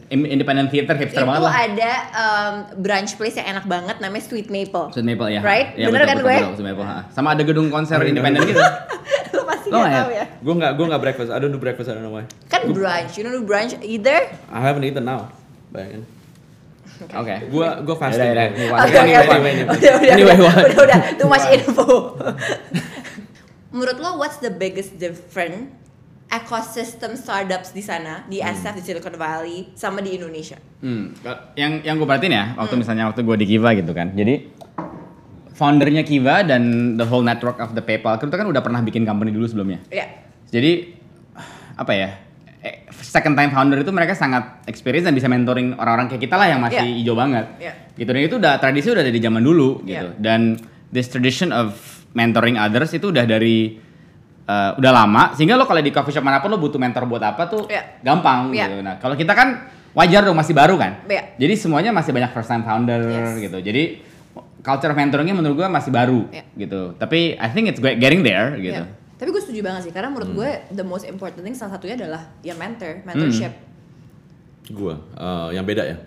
[0.09, 1.53] Independent Theater hipster itu banget lah.
[1.63, 4.89] ada um, brunch place yang enak banget namanya Sweet Maple.
[4.89, 5.41] Sweet Maple ya.
[5.41, 5.77] Right?
[5.77, 6.37] Ya, Bener betul, kan betul, gue?
[6.41, 6.97] betul, Sweet Maple, ha.
[7.11, 8.17] Sama ada gedung konser Hari ini.
[8.17, 8.57] independen gitu.
[9.37, 10.25] Lo pasti Lo nggak nggak tahu ya?
[10.41, 11.29] Gue nggak gue nggak breakfast.
[11.29, 11.87] I don't do breakfast.
[11.87, 12.25] I don't know why.
[12.47, 14.19] Kan brunch, you know do brunch either?
[14.47, 15.29] I haven't eaten now.
[15.69, 16.01] Bayangin.
[17.13, 17.35] Oke.
[17.47, 18.33] Gue gue fasting.
[18.33, 19.65] Anyway, anyway, anyway, anyway.
[19.69, 20.65] Udah udah Anyway, udah, what?
[20.65, 21.85] udah udah too much info.
[23.67, 25.75] Menurut lo what's the biggest difference
[26.27, 30.59] ecosystem startups di sana di SF di Silicon Valley sama di Indonesia?
[30.79, 31.15] Hmm,
[31.55, 34.11] yang yang gue perhatiin ya, waktu misalnya waktu gue di Kiva gitu kan.
[34.11, 34.51] Jadi
[35.51, 39.31] foundernya Kiva dan the whole network of the PayPal itu kan udah pernah bikin company
[39.31, 39.79] dulu sebelumnya.
[39.89, 40.07] Ya.
[40.47, 40.95] Jadi
[41.75, 42.09] apa ya?
[42.59, 46.47] eh, Second time founder itu mereka sangat experience dan bisa mentoring orang-orang kayak kita lah
[46.47, 46.95] yang masih Iya.
[47.03, 47.45] hijau banget.
[47.57, 47.73] Iya.
[47.95, 49.87] Gitu dan itu udah tradisi udah dari zaman dulu Iya.
[49.87, 50.07] gitu.
[50.19, 50.59] Dan
[50.91, 51.73] this tradition of
[52.17, 53.77] mentoring others itu udah dari
[54.43, 57.21] eh, udah lama sehingga lo kalau di coffee shop mana pun lo butuh mentor buat
[57.21, 58.01] apa tuh Iya.
[58.01, 58.65] gampang Iya.
[58.65, 58.75] gitu.
[58.81, 61.05] Nah, kalau kita kan wajar dong masih baru kan.
[61.05, 61.37] Iya.
[61.37, 63.37] Jadi semuanya masih banyak first time founder Yes.
[63.37, 63.57] gitu.
[63.61, 63.83] Jadi
[64.63, 66.43] culture mentoringnya menurut gua masih baru Iya.
[66.57, 66.97] gitu.
[66.97, 68.81] Tapi I think it's getting there gitu.
[68.81, 68.89] Ya.
[69.17, 72.21] Tapi gue setuju banget sih karena menurut gue the most important thing salah satunya adalah
[72.39, 73.49] ya mentor, mentorship.
[74.69, 75.97] Gue uh, yang beda ya.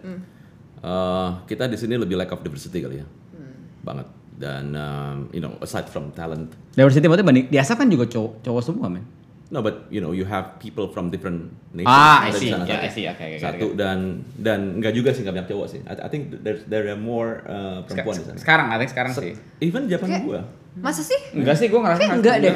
[0.81, 3.07] Uh, kita di sini lebih lack of diversity kali ya,
[3.83, 4.07] banget.
[4.41, 8.41] Dan um, you know aside from talent, Diversity maksudnya banding di Asap kan juga cowok
[8.41, 9.05] cowok semua men.
[9.51, 11.91] no but you know you have people from different nations.
[11.91, 12.49] Ah, I see.
[12.49, 12.87] sana Ya, satu.
[12.87, 13.05] I see.
[13.05, 13.77] Oke, oke, Satu oke.
[13.77, 13.99] dan
[14.39, 15.81] dan nggak juga sih nggak banyak cowok sih.
[15.85, 18.39] I, I think there there are more uh, perempuan di sana.
[18.39, 19.35] Sekarang, I think sekarang sih.
[19.59, 20.41] Even Kayak- gua.
[20.79, 21.19] Masa sih?
[21.35, 22.53] Enggak sih, gue ngerasa enggak deh.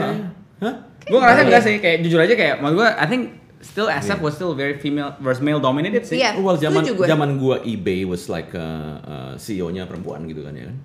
[0.62, 0.74] Hah?
[1.02, 3.22] Gue ngerasa enggak sih, kayak jujur aja kayak menurut gue I think
[3.58, 6.22] still Asap was still very female versus male dominated sih.
[6.22, 6.38] Iya.
[6.38, 8.62] well zaman zaman gua eBay was like uh,
[9.02, 10.76] uh, CEO-nya perempuan gitu kan ya kan.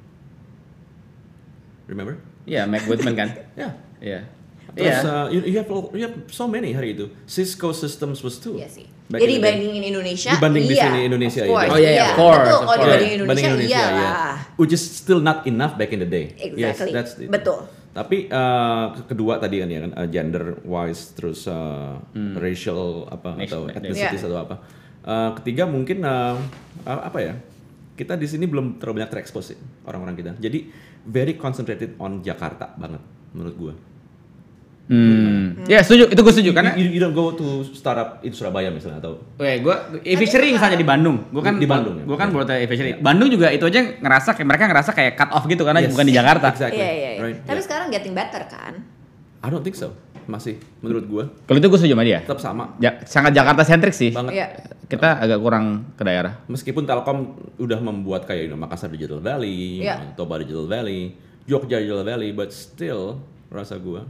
[1.89, 2.15] Remember?
[2.45, 3.29] Iya, Mac Goodman kan.
[3.59, 3.69] Ya.
[3.99, 4.19] Iya.
[4.69, 5.01] Terus Iya.
[5.03, 7.09] uh, you, you have you have so many hari itu.
[7.25, 8.55] Cisco Systems was two.
[8.55, 8.85] Iya sih.
[9.09, 9.57] Back Jadi in the day.
[9.57, 11.57] dibandingin Indonesia, Dibanding di iya, sini Indonesia, of iya.
[11.65, 12.77] Oh, iya, iya, of Betul, course, of kalau course.
[12.77, 13.89] dibanding Yeah, Indonesia, banding iya ya.
[14.05, 14.35] lah.
[14.55, 16.25] Which is still not enough back in the day.
[16.37, 16.61] Exactly.
[16.61, 17.27] Yes, that's it.
[17.27, 17.65] Betul.
[17.89, 21.97] Tapi uh, ke- kedua tadi kan ya kan uh, gender wise terus uh,
[22.37, 24.29] racial apa Nation- atau ethnicities Yeah.
[24.29, 24.55] atau apa.
[25.01, 26.37] Uh, ketiga mungkin uh,
[26.85, 27.33] uh, apa ya?
[27.97, 30.31] Kita di sini belum terlalu banyak terekspos sih orang-orang kita.
[30.37, 30.69] Jadi
[31.05, 33.73] very concentrated on Jakarta banget menurut gua.
[34.89, 35.69] Hmm.
[35.69, 36.09] Ya, setuju.
[36.09, 39.61] Itu gue setuju karena you, you don't go to startup in Surabaya misalnya atau Oke,
[39.61, 41.29] gue e-fishery misalnya di Bandung.
[41.29, 42.09] Gue kan Di Bandung, ya?
[42.09, 42.97] Gue kan buat e-fishery.
[42.97, 45.93] Bandung juga itu aja ngerasa kayak mereka ngerasa kayak cut off gitu karena Yes.
[45.93, 46.49] bukan di Jakarta.
[46.49, 46.81] Exactly.
[46.81, 47.21] Iya, iya, iya.
[47.21, 47.37] Right.
[47.45, 47.65] Tapi Yeah.
[47.69, 48.73] sekarang getting better kan?
[49.45, 49.93] I don't think so.
[50.29, 52.19] Masih menurut gua Kalau itu gue setuju sama dia.
[52.21, 54.13] tetap sama Ja- sangat Jakarta sentrik sih.
[54.13, 54.33] banget.
[54.35, 54.47] Iya.
[54.85, 56.37] Kita agak kurang ke daerah.
[56.45, 57.17] Meskipun Telkom
[57.57, 60.13] udah membuat kayak you know, Makassar Digital Valley, Iya.
[60.13, 63.17] Toba Digital Valley, Jogja Digital Valley, but still
[63.49, 64.05] rasa gua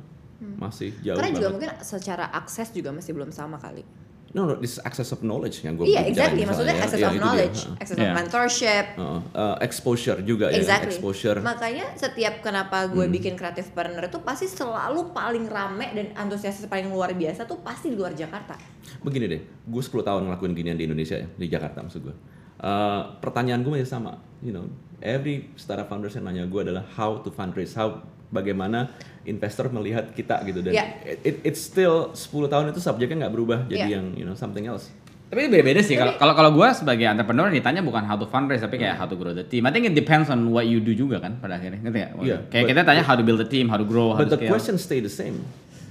[0.55, 1.55] masih jauh Karena juga banget.
[1.55, 3.83] mungkin secara akses juga masih belum sama kali.
[4.29, 6.45] No, no, this is access of knowledge yang gua Iya, exactly.
[6.45, 6.79] misalnya Maksudnya ya.
[6.79, 7.25] access Iya, of itu dia.
[7.25, 7.71] knowledge, Ha.
[7.81, 8.05] access Iya.
[8.05, 8.85] of mentorship.
[8.93, 9.01] Uh,
[9.33, 10.93] uh, exposure juga ya, Exactly.
[10.93, 11.37] exposure.
[11.41, 13.11] Makanya setiap kenapa gue Hmm.
[13.11, 17.89] bikin kreatif partner itu pasti selalu paling rame dan antusias paling luar biasa tuh pasti
[17.89, 18.53] di luar Jakarta.
[19.01, 22.15] Begini deh, gue 10 tahun ngelakuin ginian di Indonesia ya, di Jakarta maksud gue.
[22.59, 24.67] Uh, pertanyaan gue masih sama, you know,
[24.99, 28.89] every startup founders yang nanya gue adalah how to fundraise, how bagaimana
[29.23, 30.87] investor melihat kita gitu dan Yeah.
[31.03, 33.95] it, it- it's still 10 tahun itu subjeknya nggak berubah jadi Yeah.
[33.99, 34.89] yang you know something else.
[35.29, 35.93] Tapi itu beda-beda sih.
[35.93, 39.13] Kalau kalau kalau gue sebagai entrepreneur ditanya bukan how to fundraise tapi kayak how to
[39.13, 39.61] grow the team.
[39.61, 41.77] I think it depends on what you do juga kan pada akhirnya.
[41.79, 42.11] Ngerti nggak?
[42.25, 44.33] Iya, Kayak but- kita tanya how to build a team, how to grow, how But
[44.33, 44.49] to the scale.
[44.49, 45.45] question stay the same.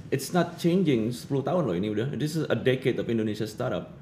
[0.09, 2.11] It's not changing 10 tahun loh ini udah.
[2.11, 3.95] This is a decade of Indonesia startup.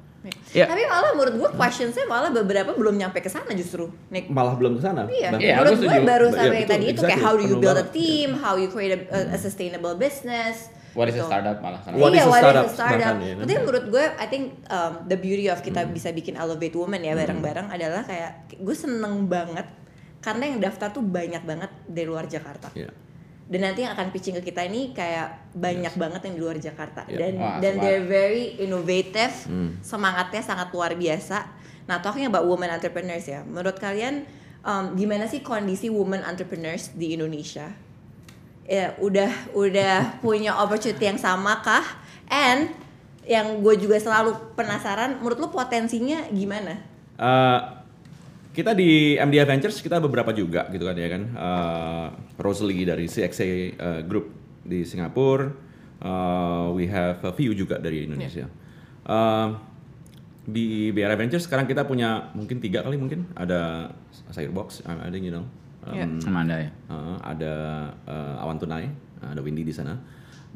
[0.49, 0.65] Iya.
[0.65, 4.27] Tapi malah menurut gue questionsnya malah beberapa belum nyampe ke sana justru, Nick.
[4.27, 5.05] Malah belum ke sana.
[5.05, 6.05] Iya, Iya, menurut gue setuju.
[6.05, 7.25] baru Iya, sampai yang betul, tadi itu kayak exactly.
[7.25, 10.71] how do you Penuh build a team, how you create a, a- a sustainable business.
[10.91, 11.29] What is a gitu.
[11.29, 11.97] startup malah sekarang.
[11.97, 12.97] What iya, is a what startup is a startup?
[12.97, 13.37] ya kan?
[13.39, 17.13] Tapi menurut gue, I think um, the beauty of kita bisa bikin Elevate Women ya
[17.13, 19.67] bareng-bareng adalah kayak gue seneng banget
[20.17, 22.73] karena yang daftar tuh banyak banget dari luar Jakarta.
[22.73, 22.89] Iya.
[23.47, 27.07] Dan nanti yang akan pitching ke kita ini kayak banyak banget yang di luar Jakarta
[27.07, 27.15] Iya.
[27.15, 29.79] dan Wah, dan they're very innovative, Hmm.
[29.79, 31.47] semangatnya sangat luar biasa.
[31.87, 34.27] Nah, talking about women entrepreneurs ya, menurut kalian
[34.67, 37.71] um, gimana sih kondisi women entrepreneurs di Indonesia?
[38.67, 41.87] Ya, udah udah punya opportunity yang sama kah?
[42.27, 42.75] And
[43.23, 46.79] yang gue juga selalu penasaran, menurut lu potensinya gimana?
[47.15, 47.59] Uh,
[48.57, 51.23] kita di MDI Ventures kita beberapa juga gitu kan ya kan.
[51.37, 52.07] Uh,
[52.41, 54.33] Rosalie dari CXA uh, Group
[54.65, 55.53] di Singapura.
[56.01, 58.49] Uh, we have a few juga dari Indonesia.
[59.05, 59.53] Uh,
[60.47, 63.93] di BRI Ventures sekarang kita punya mungkin tiga kali mungkin ada
[64.33, 65.45] Sayurbox, ada you know,
[65.85, 66.09] um, Yeah.
[66.17, 66.69] Sama anda ya.
[66.89, 67.53] uh, ada
[68.09, 68.89] uh, Awan Tunai,
[69.21, 70.01] ada Windy di sana.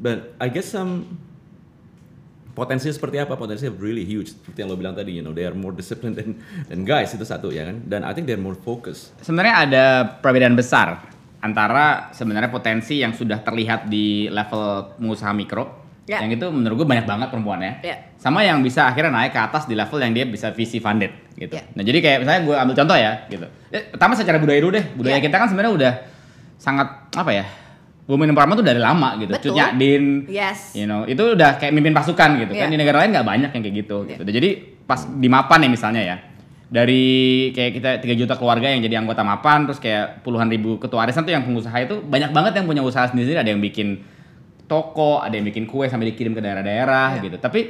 [0.02, 1.06] But I guess um,
[2.52, 3.34] potensi seperti apa?
[3.34, 4.32] Potensi really huge.
[4.32, 6.36] Seperti yang lo bilang tadi, you know, they are more disciplined than,
[6.68, 7.80] than guys itu satu ya kan.
[7.84, 9.16] Dan I think they're more focused.
[9.20, 9.84] Sebenarnya ada
[10.20, 11.00] perbedaan besar
[11.42, 16.18] antara sebenarnya potensi yang sudah terlihat di level pengusaha mikro, Ya.
[16.18, 18.10] yang itu menurut gue banyak banget perempuannya, Ya.
[18.18, 21.54] sama yang bisa akhirnya naik ke atas di level yang dia bisa VC funded gitu.
[21.54, 21.62] Ya.
[21.78, 23.46] Nah jadi kayak misalnya gue ambil contoh ya, gitu.
[23.70, 25.22] Eh, pertama secara budaya dulu deh, budaya Ya.
[25.22, 25.92] kita kan sebenarnya udah
[26.58, 27.46] sangat apa ya,
[28.02, 29.30] women empowerment tuh dari lama gitu.
[29.30, 29.54] Betul.
[29.54, 30.74] Cut Nyadin, Yes.
[30.74, 32.66] You know, itu udah kayak mimpin pasukan gitu kan.
[32.66, 32.74] Iya.
[32.74, 33.96] Di negara lain nggak banyak yang kayak gitu.
[34.04, 34.18] Iya.
[34.18, 34.30] gitu.
[34.30, 34.50] Jadi
[34.82, 36.16] pas di Mapan nih misalnya ya.
[36.72, 37.04] Dari
[37.52, 41.22] kayak kita 3 juta keluarga yang jadi anggota Mapan terus kayak puluhan ribu ketua arisan
[41.22, 44.00] tuh yang pengusaha itu banyak banget yang punya usaha sendiri, ada yang bikin
[44.64, 47.28] toko, ada yang bikin kue sampai dikirim ke daerah-daerah Iya.
[47.28, 47.36] gitu.
[47.36, 47.60] Tapi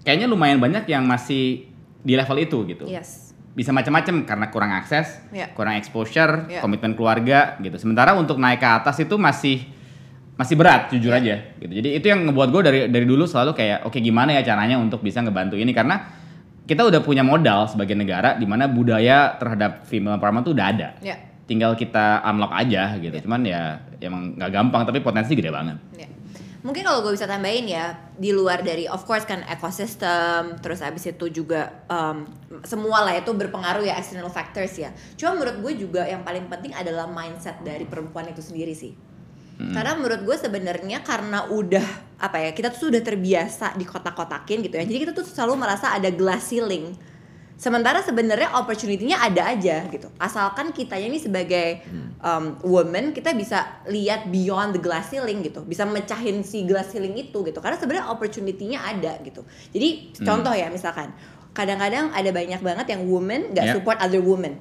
[0.00, 1.68] kayaknya lumayan banyak yang masih
[2.02, 3.31] di level itu gitu Yes.
[3.52, 5.52] Bisa macam-macam karena kurang akses, Iya.
[5.52, 6.64] kurang exposure, Iya.
[6.64, 7.76] komitmen keluarga gitu.
[7.76, 9.60] Sementara untuk naik ke atas itu masih
[10.32, 11.20] masih berat jujur Iya.
[11.20, 11.72] aja gitu.
[11.76, 15.04] Jadi itu yang ngebuat gue dari dari dulu selalu kayak oke gimana ya caranya untuk
[15.04, 16.00] bisa ngebantu ini karena
[16.64, 20.88] kita udah punya modal sebagai negara di mana budaya terhadap female empowerment tuh udah ada.
[21.04, 21.20] Ya.
[21.44, 23.12] Tinggal kita unlock aja gitu.
[23.12, 23.22] Iya.
[23.22, 25.76] Cuman ya emang nggak gampang tapi potensi gede banget.
[26.00, 26.08] Ya.
[26.62, 31.10] Mungkin kalau gue bisa tambahin ya di luar dari of course kan ekosistem terus abis
[31.10, 32.22] itu juga um,
[32.62, 34.94] semua lah itu berpengaruh ya external factors ya.
[35.18, 38.94] Cuma menurut gue juga yang paling penting adalah mindset dari perempuan itu sendiri sih.
[39.62, 44.74] Karena menurut gue sebenarnya karena udah apa ya kita tuh sudah terbiasa di kotak-kotakin gitu
[44.74, 44.82] ya.
[44.82, 46.94] Jadi kita tuh selalu merasa ada glass ceiling.
[47.62, 50.10] Sementara sebenarnya opportunity-nya ada aja gitu.
[50.18, 51.86] Asalkan kitanya ini sebagai
[52.18, 55.62] um, woman kita bisa lihat beyond the glass ceiling gitu.
[55.62, 57.62] Bisa mecahin si glass ceiling itu gitu.
[57.62, 59.46] Karena sebenarnya opportunity-nya ada gitu.
[59.70, 61.14] Jadi contoh ya misalkan
[61.54, 63.72] kadang-kadang ada banyak banget yang woman nggak Ya.
[63.78, 64.58] support other woman.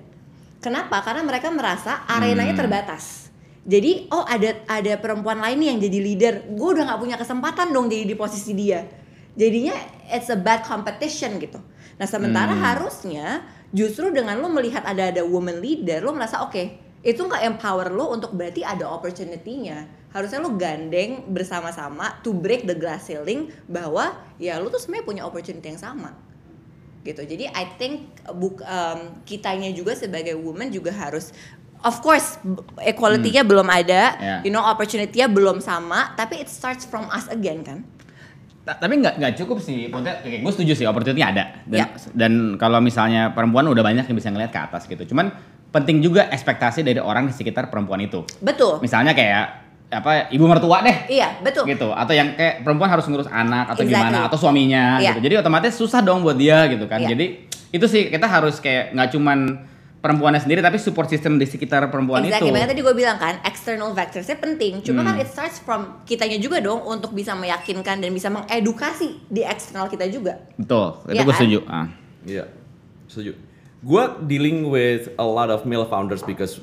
[0.62, 1.02] Kenapa?
[1.02, 2.62] Karena mereka merasa arenanya Hmm.
[2.62, 3.34] terbatas.
[3.66, 7.74] Jadi oh ada ada perempuan lain nih yang jadi leader, gue udah nggak punya kesempatan
[7.74, 8.86] dong jadi di posisi dia.
[9.34, 9.74] Jadinya
[10.14, 11.58] it's a bad competition gitu.
[12.02, 12.66] Nah sementara Hmm.
[12.66, 17.94] harusnya justru dengan lo melihat ada ada woman leader, lo merasa oke itu nggak empower
[17.94, 20.10] lo untuk berarti ada opportunity-nya.
[20.10, 25.24] Harusnya lo gandeng bersama-sama to break the glass ceiling bahwa ya lo tuh sebenarnya punya
[25.30, 26.32] opportunity yang sama
[27.02, 31.34] gitu jadi I think buk, um, kitanya juga sebagai woman juga harus
[31.82, 32.38] of course
[32.78, 34.40] equality-nya belum ada Yeah.
[34.46, 37.82] you know opportunity-nya belum sama tapi it starts from us again kan
[38.74, 41.86] tapi nggak nggak cukup sih, maksudnya kayak gue setuju sih opportunity ada dan Ya.
[42.14, 45.02] dan kalau misalnya perempuan udah banyak yang bisa ngeliat ke atas gitu.
[45.06, 45.32] Cuman
[45.68, 48.22] penting juga ekspektasi dari orang di sekitar perempuan itu.
[48.40, 49.46] betul Misalnya kayak
[49.92, 53.84] apa ibu mertua deh iya betul gitu atau yang kayak perempuan harus ngurus anak atau
[53.84, 53.92] Exactly.
[54.08, 55.12] gimana atau suaminya Iya.
[55.12, 55.20] gitu.
[55.28, 57.00] Jadi otomatis susah dong buat dia gitu kan.
[57.00, 57.12] Iya.
[57.12, 57.26] Jadi
[57.72, 59.40] itu sih kita harus kayak nggak cuman
[60.02, 62.54] perempuannya sendiri tapi support system di sekitar perempuan exactly itu.
[62.58, 65.14] makanya tadi gue bilang kan external factorsnya penting cuma Hmm.
[65.14, 69.86] kan it starts from kitanya juga dong untuk bisa meyakinkan dan bisa mengedukasi di eksternal
[69.88, 71.38] kita juga Betul, itu Iya gue kan?
[71.38, 71.60] setuju.
[71.70, 71.88] Ah.
[72.22, 72.44] Iya,
[73.06, 73.34] setuju.
[73.82, 76.62] Gua dealing with a lot of male founders because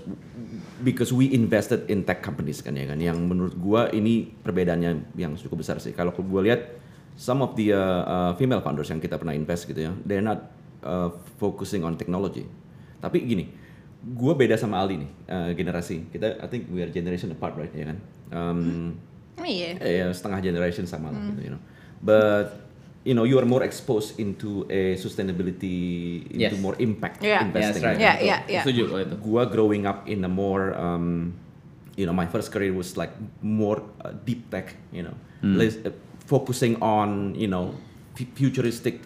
[0.80, 2.98] because we invested in tech companies kan ya kan.
[2.98, 5.90] Yang menurut gua ini perbedaannya yang cukup besar sih.
[5.90, 6.78] Kalau gua lihat
[7.18, 10.46] some of the uh, uh, female founders yang kita pernah invest gitu ya, they're not
[10.86, 11.10] uh,
[11.42, 12.46] focusing on technology.
[12.98, 13.44] Tapi gini,
[14.14, 16.10] gua beda sama Ali nih uh, generasi.
[16.10, 17.98] Kita I think we are generation apart right ya kan.
[18.28, 18.94] Um,
[19.38, 21.62] oh iya eh, ya setengah generation sama lah gitu, you know.
[21.98, 22.66] But
[23.06, 25.78] you know, you are more exposed into a sustainability,
[26.28, 26.60] into Yes.
[26.60, 27.40] more impact Yeah.
[27.40, 27.80] investing.
[27.80, 27.96] Yes, right.
[27.96, 28.26] Gitu.
[28.28, 28.60] iya, iya.
[28.62, 29.16] Setuju kalau itu.
[29.22, 31.32] Gua growing up in a more, um,
[31.96, 35.94] you know, my first career was like more uh, deep tech, you know, less, uh,
[36.26, 37.72] focusing on, you know,
[38.12, 39.00] fu- futuristic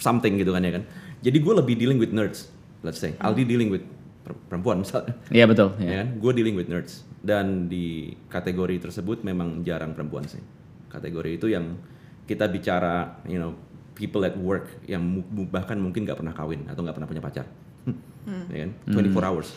[0.00, 0.84] something gitu kan ya kan.
[1.20, 2.48] Jadi gue lebih dealing with nerds,
[2.82, 3.14] let's say.
[3.20, 3.84] Aldi dealing with
[4.24, 5.76] per- perempuan misalnya Iya betul.
[5.80, 6.04] Ya.
[6.04, 6.20] kan?
[6.20, 10.40] Gue dealing with nerds dan di kategori tersebut memang jarang perempuan sih.
[10.88, 11.76] Kategori itu yang
[12.24, 13.52] kita bicara, you know,
[13.94, 15.02] people at work yang
[15.52, 17.46] bahkan mungkin nggak pernah kawin atau nggak pernah punya pacar,
[18.48, 18.70] ya kan?
[18.88, 19.48] 24 hours,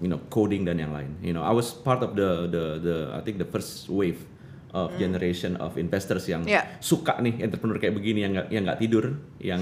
[0.00, 1.12] you know, coding dan yang lain.
[1.20, 4.16] You know, I was part of the the the I think the first wave
[4.70, 6.64] of generation of investors yang Yeah.
[6.78, 9.04] suka nih entrepreneur kayak begini yang nggak yang nggak tidur,
[9.38, 9.60] yang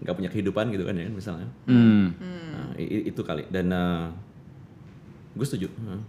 [0.00, 1.48] nggak punya kehidupan gitu kan ya misalnya.
[1.66, 2.14] Hmm.
[2.16, 3.68] Nah, i- i- itu kali dan
[5.32, 5.66] gue setuju.
[5.68, 6.00] Heeh.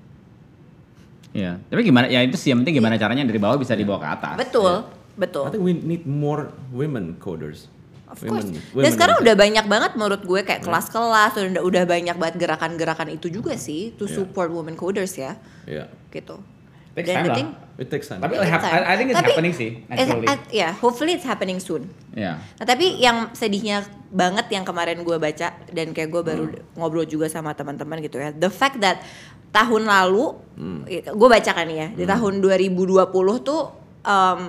[1.35, 1.51] Iya.
[1.61, 2.05] Tapi gimana?
[2.07, 4.35] Ya itu sih yang penting gimana caranya dari bawah bisa dibawa ke atas.
[4.39, 4.73] betul
[5.17, 7.67] I betul think we need more women coders.
[8.07, 8.47] Of course.
[8.47, 12.15] Women- Dan women sekarang in- udah banyak banget menurut gue kayak kelas-kelas udah udah banyak
[12.15, 14.15] banget gerakan-gerakan itu juga sih to Yeah.
[14.15, 15.35] support women coders ya.
[15.67, 15.91] Iya.
[16.07, 16.37] Gitu.
[16.97, 17.37] Takes time I lah.
[17.37, 18.17] think It takes time.
[18.25, 18.73] Tapi it takes time.
[18.73, 20.25] I, I think it's Tapi, happening sih it's- naturally.
[20.25, 21.93] at- yeah, hopefully it's happening soon.
[22.17, 22.41] Iya.
[22.41, 27.29] Nah, tapi yang sedihnya banget yang kemarin gue baca dan kayak gue baru ngobrol juga
[27.29, 28.33] sama teman-teman gitu ya.
[28.33, 29.05] The fact that
[29.53, 30.41] tahun lalu,
[31.05, 32.97] gue baca kan ya, di tahun 2020
[33.45, 33.61] tuh
[34.01, 34.39] um,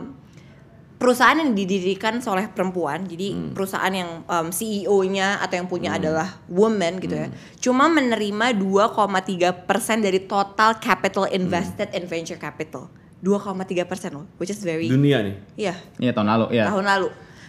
[0.98, 6.98] perusahaan yang didirikan oleh perempuan, jadi perusahaan yang um, CEO-nya atau yang punya adalah woman
[6.98, 7.30] gitu ya,
[7.62, 12.90] cuma menerima 2,3 persen dari total capital invested in venture capital.
[13.22, 15.34] 2,3 persen loh, which is very, Dunia nih.
[15.58, 16.70] iya Iya tahun lalu, ya.
[16.70, 17.08] tahun lalu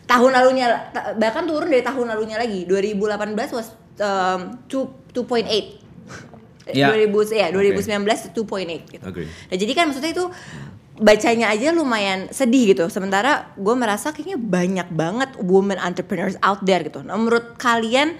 [0.09, 0.65] tahun lalunya
[1.21, 5.89] bahkan turun dari tahun lalunya lagi 2018 was um, 2 2.8
[6.69, 6.93] Ya.
[6.93, 9.01] 2000 ya 2019 2.8 gitu.
[9.01, 9.25] Agree.
[9.25, 10.25] Nah, jadi kan maksudnya itu
[10.99, 12.85] bacanya aja lumayan sedih gitu.
[12.91, 17.01] Sementara gue merasa kayaknya banyak banget women entrepreneurs out there gitu.
[17.01, 18.19] Nah, menurut kalian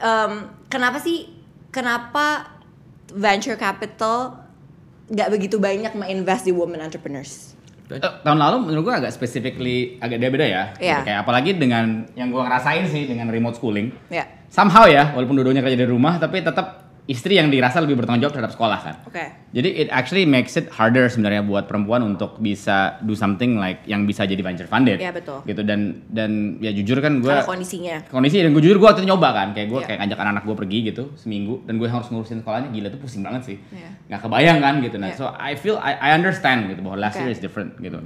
[0.00, 1.28] um, kenapa sih
[1.68, 2.56] kenapa
[3.12, 4.48] venture capital
[5.12, 7.52] nggak begitu banyak menginvest di women entrepreneurs?
[7.90, 10.64] Eh, tahun lalu menurut gua agak specifically agak beda-beda ya.
[10.78, 11.02] Iya.
[11.02, 13.90] Gitu, Kayak apalagi dengan yang gua ngerasain sih dengan remote schooling.
[14.08, 18.22] Ya, Somehow ya, walaupun dua-duanya kerja dari rumah, tapi tetap istri yang dirasa lebih bertanggung
[18.22, 18.94] jawab terhadap sekolah kan.
[19.02, 19.24] oke.
[19.50, 24.06] Jadi it actually makes it harder sebenarnya buat perempuan untuk bisa do something like yang
[24.06, 24.96] bisa jadi venture funded.
[24.96, 25.42] Iya, betul.
[25.42, 27.96] Gitu dan dan ya jujur kan gue Karena kondisinya.
[28.06, 29.86] kondisi dan gue jujur gue waktu itu nyoba kan kayak gue Iya.
[29.86, 33.20] kayak ngajak anak-anak gue pergi gitu seminggu dan gue harus ngurusin sekolahnya gila tuh pusing
[33.20, 33.90] banget sih Iya.
[34.06, 35.18] nggak kebayang kan gitu nah Iya.
[35.18, 37.26] so I feel I, I understand gitu bahwa last Oke.
[37.26, 37.98] year is different gitu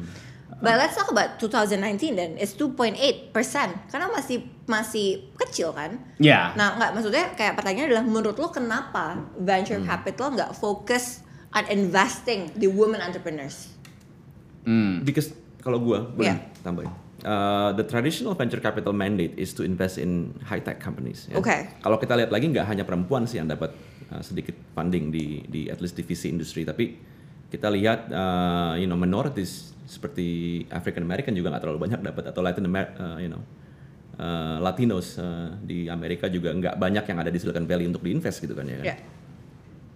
[0.59, 2.97] But let's talk about 2019 dan it's 2.8
[3.31, 5.99] persen karena masih masih kecil kan.
[6.17, 11.67] ya Nah nggak maksudnya kayak pertanyaan adalah menurut lo kenapa venture capital nggak fokus on
[11.69, 13.75] investing di women entrepreneurs?
[14.63, 15.03] hmm.
[15.03, 16.39] Because kalau gua boleh Yeah.
[16.61, 16.93] tambahin.
[17.25, 21.25] Uh, the traditional venture capital mandate is to invest in high tech companies.
[21.29, 21.41] ya.
[21.41, 21.73] Oke.
[21.81, 23.73] Kalau kita lihat lagi nggak hanya perempuan sih yang dapat
[24.13, 26.93] uh, sedikit funding di di at least divisi industri, tapi
[27.55, 32.43] kita lihat uh, you know minorities seperti African American juga nggak terlalu banyak dapat atau
[32.43, 33.43] Latin Amer uh, you know
[34.19, 38.43] uh, Latinos uh, di Amerika juga nggak banyak yang ada di Silicon Valley untuk diinvest
[38.43, 38.83] gitu kan ya.
[38.83, 38.87] kan?
[38.91, 38.97] Ya.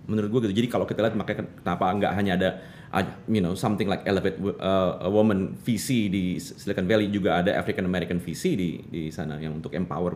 [0.09, 2.49] menurut gue gitu jadi kalau kita lihat makanya ken- kenapa nggak hanya ada
[2.95, 7.59] uh, you know something like elevate uh, a woman VC di Silicon Valley juga ada
[7.59, 10.15] African American VC di di sana yang untuk empower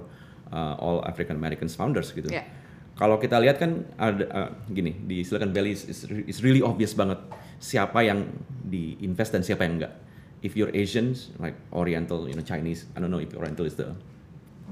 [0.54, 2.61] uh, all African American founders gitu Ya.
[3.02, 6.94] Kalau kita lihat kan ada uh, gini di Silicon Valley is, is, is really obvious
[6.94, 7.18] banget
[7.58, 8.30] siapa yang
[8.62, 9.98] di invest dan siapa yang enggak.
[10.38, 13.90] If you're Asians like Oriental you know Chinese I don't know if Oriental is the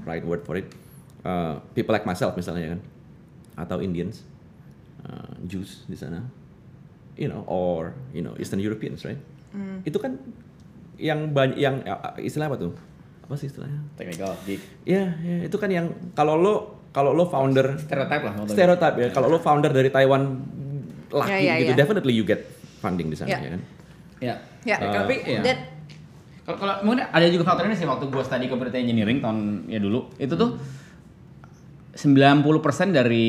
[0.07, 0.71] right word for it
[1.27, 2.81] uh, people like myself misalnya kan
[3.67, 4.23] atau Indians
[5.03, 6.23] uh, Jews di sana
[7.19, 9.19] you know or you know Eastern Europeans right?
[9.83, 10.15] Itu kan
[10.95, 11.83] yang banyak yang
[12.15, 12.71] istilah apa tuh?
[13.27, 13.83] Apa sih istilahnya?
[13.99, 14.63] Technical geek.
[14.87, 19.27] Ya ya itu kan yang kalau lo kalau lo founder stereotype lah stereotype ya kalau
[19.27, 20.21] lo founder dari Taiwan
[21.09, 21.77] laki Ya, ya, gitu ya.
[21.77, 22.43] definitely you get
[22.77, 23.39] funding di sana Ya.
[23.39, 23.61] ya kan
[24.19, 25.63] ya Ya, Eh, tapi ya that-
[26.41, 29.77] Kalau kalau mungkin ada juga faktor ini sih waktu gue study computer engineering tahun ya
[29.77, 30.57] dulu itu tuh
[31.93, 32.45] 90%
[32.91, 33.27] dari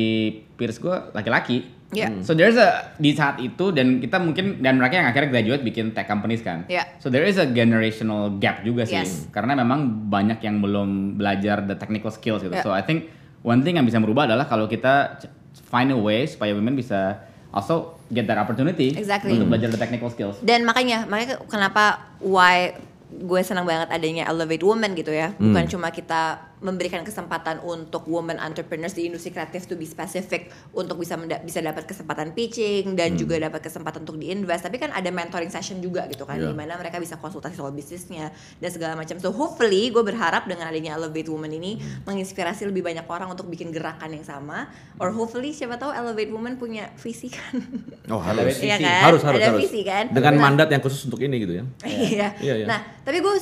[0.51, 1.67] peers gue laki-laki.
[1.93, 2.09] Ya.
[2.21, 5.93] So there's a di saat itu dan kita mungkin dan mereka yang akhirnya graduate bikin
[5.93, 6.65] tech companies kan.
[6.67, 6.89] Ya.
[6.97, 8.97] So there is a generational gap juga sih.
[8.97, 9.29] Yes.
[9.29, 12.49] Karena memang banyak yang belum belajar the technical skills gitu.
[12.51, 12.61] Ya.
[12.61, 15.19] So I think one thing yang bisa merubah adalah kalau kita
[15.67, 17.19] find a way supaya women bisa
[17.53, 19.37] also get that opportunity Exactly.
[19.37, 20.41] untuk belajar the technical skills.
[20.41, 22.73] Dan makanya, makanya kenapa why
[23.15, 25.31] gue senang banget adanya Elevate Women gitu ya.
[25.31, 25.51] Hmm.
[25.51, 26.21] Bukan cuma kita
[26.57, 31.83] memberikan kesempatan untuk women entrepreneurs di industri kreatif to be specific untuk bisa bisa dapat
[31.83, 32.95] kesempatan pitching Hmm.
[32.95, 36.49] dan juga dapat kesempatan untuk diinvest, tapi kan ada mentoring session juga gitu kan, Yeah.
[36.49, 39.19] di mana mereka bisa konsultasi soal bisnisnya dan segala macam.
[39.19, 42.07] So hopefully gue berharap dengan adanya Elevate Women ini Hmm.
[42.07, 44.71] menginspirasi lebih banyak orang untuk bikin gerakan yang sama.
[44.97, 47.59] Or hopefully siapa tahu Elevate Women punya visi kan.
[48.07, 48.55] oh harus.
[48.57, 49.03] Iya kan?
[49.03, 50.07] harus harus ada harus visi kan.
[50.09, 52.27] dengan Nah, mandat yang khusus untuk ini gitu ya Iya.
[52.39, 52.65] Iya, iya.
[52.65, 53.35] Nah, tapi gue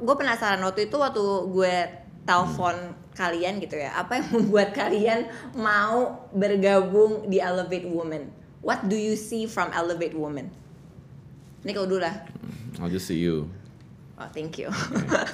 [0.00, 1.74] gue penasaran waktu itu waktu gue
[2.22, 2.74] telepon
[3.12, 8.26] kalian gitu ya, apa yang membuat kalian mau bergabung di Elevate Women?
[8.58, 10.50] What do you see from Elevate Women?
[11.62, 12.26] Ini kau dulu lah.
[12.76, 13.46] I'll just see you
[14.14, 14.70] Oh, thank you.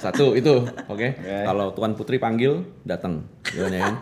[0.01, 1.07] satu itu oke Oke.
[1.21, 3.95] kalau tuan putri panggil datang gimana ya kan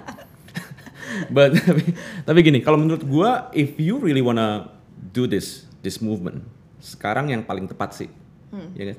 [1.35, 1.83] but tapi
[2.23, 4.71] tapi gini kalau menurut gua if you really wanna
[5.11, 6.47] do this this movement
[6.79, 8.07] sekarang yang paling tepat sih
[8.71, 8.97] ya kan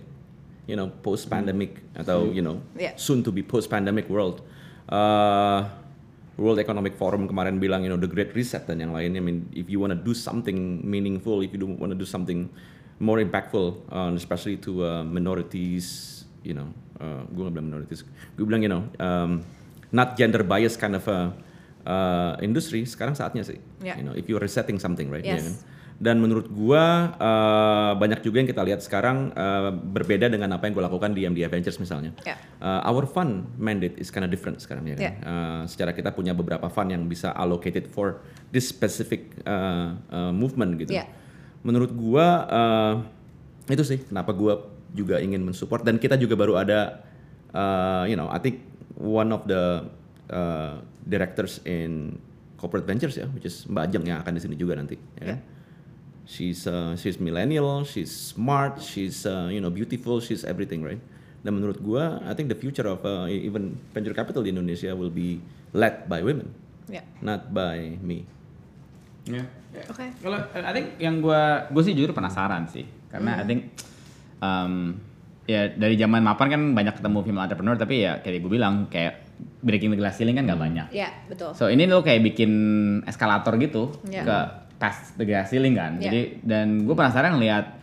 [0.71, 2.95] you know post pandemic atau you know Yeah.
[2.95, 4.47] soon to be post pandemic world
[4.87, 5.67] uh,
[6.41, 9.39] World Economic Forum kemarin bilang you know the Great Reset dan yang lainnya I mean
[9.53, 12.49] if you wanna do something meaningful if you do wanna do something
[12.97, 18.07] more impactful uh, especially to uh, minorities you know uh, gue nggak bilang minorities
[18.39, 19.45] gue bilang you know um,
[19.93, 21.35] not gender bias kind of a
[21.85, 24.01] uh, industry sekarang saatnya sih Yeah.
[24.01, 25.45] you know if you're resetting something right Yes.
[25.45, 25.53] Kan?
[26.01, 30.73] Dan menurut gua uh, banyak juga yang kita lihat sekarang uh, berbeda dengan apa yang
[30.73, 32.17] gue lakukan di MD Ventures misalnya.
[32.25, 32.41] Ya.
[32.57, 35.05] Uh, our fund mandate is kind of different sekarang ya kan.
[35.05, 35.13] Ya.
[35.21, 40.81] Uh, secara kita punya beberapa fund yang bisa allocated for this specific uh, uh, movement
[40.81, 40.97] gitu.
[40.97, 41.05] Ya.
[41.61, 42.95] Menurut gua uh,
[43.69, 47.05] itu sih kenapa gua juga ingin mensupport dan kita juga baru ada
[47.53, 48.65] uh, you know I think
[48.97, 49.85] one of the
[50.33, 52.17] uh, directors in
[52.61, 55.01] corporate ventures ya, which is Mbak Ajeng yang akan di sini juga nanti.
[55.21, 55.37] Ya.
[55.37, 55.39] kan?
[56.25, 61.01] She's uh, she's millennial, she's smart, she's uh, you know beautiful, she's everything, right?
[61.41, 65.11] Dan menurut gua, I think the future of uh, even venture capital di Indonesia will
[65.11, 65.41] be
[65.73, 66.53] led by women,
[66.87, 67.03] Ya.
[67.19, 68.29] not by me.
[69.27, 69.43] Ya.
[69.89, 70.07] Oke.
[70.19, 73.61] Kalau eh, I think yang gue gue sih jujur penasaran sih karena I think
[74.39, 74.99] um,
[75.47, 79.27] ya dari zaman mapan kan banyak ketemu female entrepreneur tapi ya kayak gue bilang kayak
[79.63, 80.87] breaking the glass ceiling kan nggak banyak.
[80.91, 81.55] Ya, betul.
[81.55, 82.51] So ini lo kayak bikin
[83.07, 84.23] eskalator gitu Ya.
[84.27, 84.37] ke
[84.81, 86.01] past the glass ceiling kan.
[86.01, 86.09] Ya.
[86.09, 87.79] Jadi dan gue penasaran ngeliat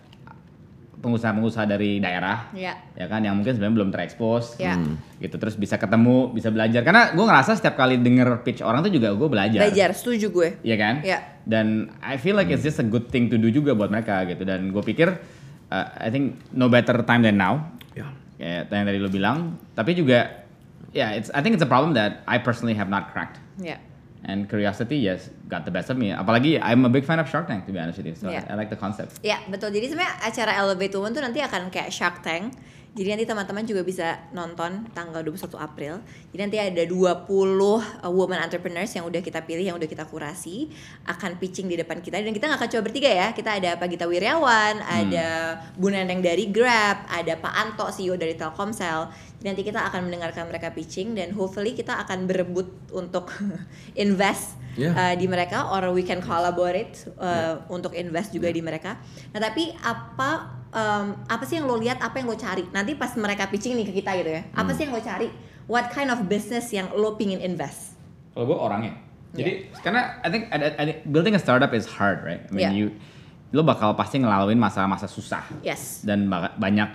[0.97, 2.73] pengusaha-pengusaha dari daerah Ya.
[2.97, 4.73] ya kan yang mungkin sebenarnya belum terekspos Ya.
[5.21, 8.89] gitu terus bisa ketemu bisa belajar karena gue ngerasa setiap kali denger pitch orang tuh
[8.89, 10.49] juga gue belajar Belajar, setuju gue.
[10.65, 10.95] Iya kan?
[11.05, 11.19] Iya.
[11.45, 14.41] Dan I feel like it's just a good thing to do juga buat mereka gitu.
[14.41, 15.07] Dan gue pikir
[15.69, 17.62] uh, I think no better time than now.
[17.93, 18.10] Ya.
[18.41, 19.38] Kayak yang tadi lo bilang.
[19.77, 20.43] Tapi juga
[20.97, 23.38] yeah, it's I think it's a problem that I personally have not cracked.
[23.62, 23.77] Ya.
[24.27, 26.11] And curiosity yes got the best of me.
[26.11, 28.15] Apalagi I'm a big fan of Shark Tank to be honest with you.
[28.19, 28.43] So Yeah.
[28.51, 29.23] I, I like the concept.
[29.23, 29.71] Ya, betul.
[29.71, 32.51] Jadi sebenarnya acara Elevate Women tuh nanti akan kayak Shark Tank.
[32.97, 36.01] Jadi nanti teman-teman juga bisa nonton tanggal 21 April.
[36.33, 40.73] Jadi nanti ada 20 uh, woman entrepreneurs yang udah kita pilih, yang udah kita kurasi
[41.05, 43.38] akan pitching di depan kita dan kita nggak akan cuma bertiga ya.
[43.38, 48.33] Kita ada Pak Gita Wiryawan, ada Bu Neneng dari Grab, ada Pak Anto CEO dari
[48.33, 49.13] Telkomsel.
[49.38, 53.29] Jadi nanti kita akan mendengarkan mereka pitching dan hopefully kita akan berebut untuk
[53.93, 54.93] invest Yeah.
[54.93, 59.01] uh, di mereka or we can collaborate uh, untuk invest juga di mereka.
[59.33, 62.65] Nah tapi apa um, apa sih yang lo lihat, apa yang lo cari?
[62.69, 64.75] Nanti pas mereka pitching nih ke kita gitu ya, apa Hmm.
[64.75, 65.27] sih yang lo cari?
[65.67, 67.99] What kind of business yang lo pingin invest?
[68.32, 68.93] Kalau gue orangnya.
[69.36, 72.47] Jadi karena I think, I, I think building a startup is hard, right?
[72.47, 72.73] I mean Yeah.
[72.73, 72.88] you
[73.51, 75.43] lo bakal pasti ngelaluin masa-masa susah.
[75.63, 76.03] Yes.
[76.03, 76.27] dan
[76.58, 76.89] banyak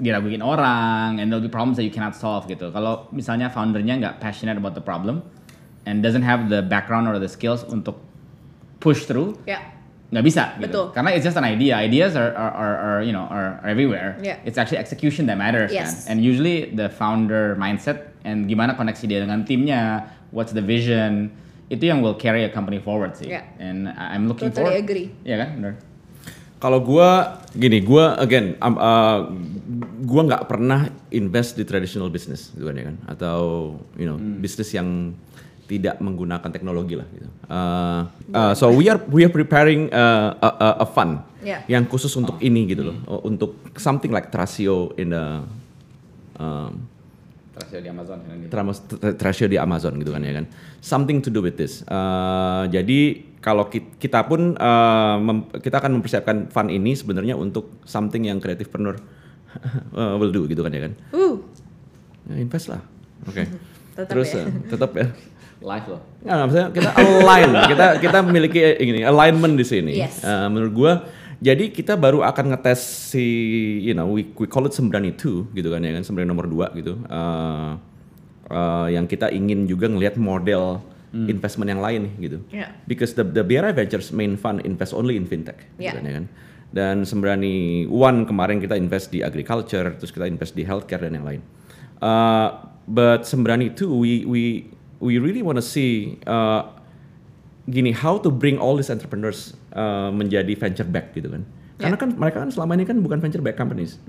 [0.00, 2.72] diraguin orang and there'll be problems that you cannot solve gitu.
[2.72, 5.20] Kalau misalnya foundernya nggak passionate about the problem
[5.84, 8.00] and doesn't have the background or the skills untuk
[8.80, 9.60] push through, Ya.
[10.10, 10.66] Nggak bisa gitu.
[10.66, 10.84] Betul.
[10.90, 11.78] Karena it's just an idea.
[11.78, 14.18] Ideas are are, are, are you know are, are everywhere.
[14.18, 14.42] Yeah.
[14.42, 16.04] It's actually execution that matters Yes.
[16.04, 16.14] kan.
[16.14, 21.30] And usually the founder mindset and gimana koneksi dia dengan timnya, what's the vision,
[21.70, 23.30] itu yang will carry a company forward sih.
[23.30, 23.46] Yeah.
[23.62, 24.82] And I'm looking Totally forward.
[24.82, 25.06] agree.
[25.22, 25.74] Iya kan, benar.
[26.60, 29.32] Kalau gua gini, gua again, um, uh,
[30.04, 33.38] gua nggak pernah invest di traditional business, gitu kan ya kan, atau
[33.96, 35.16] you know bisnis yang
[35.70, 37.28] tidak menggunakan teknologi lah gitu.
[37.46, 38.02] Uh,
[38.34, 41.64] uh, so we are we are preparing uh, a, a, a fund Yeah.
[41.64, 45.40] yang khusus untuk ini gitu loh, uh, untuk something like Trasio in the
[46.36, 46.84] um,
[47.56, 48.18] Terus di Amazon.
[48.48, 50.44] Tramos- tr- Trasio di Amazon gitu kan ya kan.
[50.80, 51.80] Something to do with this.
[51.84, 57.80] Uh, jadi kalau ki- kita pun uh, mem- kita akan mempersiapkan fund ini sebenarnya untuk
[57.84, 59.00] something yang kreatifpreneur
[59.92, 60.92] uh, will do gitu kan ya kan.
[61.12, 61.40] Uh,
[62.28, 62.84] Ya, invest lah.
[63.24, 63.48] Oke.
[64.00, 64.42] Tetap Terus ya.
[64.42, 65.06] uh, tetap ya.
[65.70, 66.00] Live loh.
[66.24, 69.92] Nggak, maksudnya kita align, kita kita memiliki eh, ini alignment di sini.
[69.92, 70.24] Yes.
[70.24, 70.92] Uh, menurut gua,
[71.36, 72.80] jadi kita baru akan ngetes
[73.12, 73.24] si,
[73.84, 76.80] you know, we, we call it Sembrani 2 gitu kan ya kan, Sembrani nomor 2
[76.80, 76.96] gitu.
[77.12, 77.76] Uh,
[78.48, 82.38] uh, yang kita ingin juga ngelihat model investment yang lain nih gitu.
[82.54, 82.70] Yeah.
[82.86, 85.94] Because the the BRI Ventures main fund invest only in fintech, gitu Yeah.
[85.98, 86.26] kan ya kan.
[86.70, 91.26] Dan Sembrani One kemarin kita invest di agriculture, terus kita invest di healthcare dan yang
[91.26, 91.42] lain.
[91.98, 92.48] Uh,
[92.90, 94.66] but Sembrani Two, we we
[94.98, 96.66] we really want to see uh,
[97.70, 101.46] gini how to bring all these entrepreneurs uh, menjadi venture back gitu kan.
[101.78, 104.02] Karena kan mereka kan selama ini kan bukan venture back companies.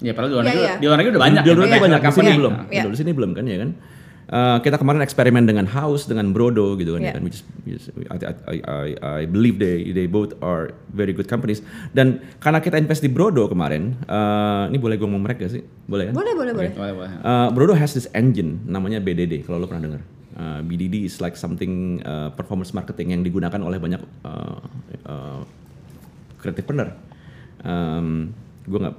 [0.00, 0.74] Ya padahal di luar Iya, negeri, iya.
[0.76, 1.42] di luar negeri udah banyak.
[1.42, 2.40] Di luar ya, negeri banyak, di sini company.
[2.40, 2.54] belum.
[2.72, 2.82] Iya.
[2.88, 3.70] Di sini belum kan ya kan.
[4.26, 7.14] Uh, kita kemarin eksperimen dengan House dengan Brodo gitu kan, Iya.
[7.14, 10.74] ya kan which is, which is- I, I, I, I believe they they both are
[10.90, 11.62] very good companies
[11.94, 16.10] dan karena kita invest di Brodo kemarin uh, ini boleh gue ngomong mereka sih boleh
[16.10, 16.70] kan boleh, boleh, boleh.
[16.74, 17.10] Boleh, boleh.
[17.22, 20.02] Uh, Brodo has this engine namanya BDD kalau lo pernah dengar.
[20.34, 24.58] Uh, BDD is like something uh, performance marketing yang digunakan oleh banyak uh,
[25.06, 25.40] uh,
[26.42, 26.90] creativepreneur.
[27.62, 28.34] Um,
[28.66, 28.96] gue nggak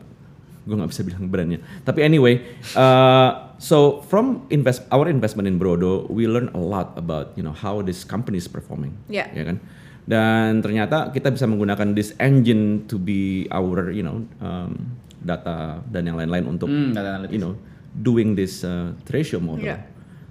[0.68, 1.64] gue nggak bisa bilang brandnya.
[1.88, 2.44] Tapi anyway,
[2.76, 7.56] uh, so from invest our investment in Brodo, we learn a lot about you know
[7.56, 8.92] how this company is performing.
[9.08, 9.32] Yeah.
[9.32, 9.64] Ya kan?
[10.08, 14.92] Dan ternyata kita bisa menggunakan this engine to be our you know um,
[15.24, 17.56] data dan yang lain-lain untuk Hmm, data you know
[17.96, 19.64] doing this uh, ratio model.
[19.64, 19.88] Yeah.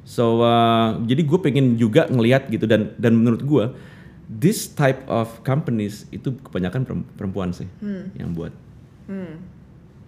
[0.07, 3.65] So uh, jadi gue pengen juga ngelihat gitu dan dan menurut gue
[4.31, 7.67] this type of companies itu kebanyakan perem- perempuan sih
[8.15, 8.55] yang buat.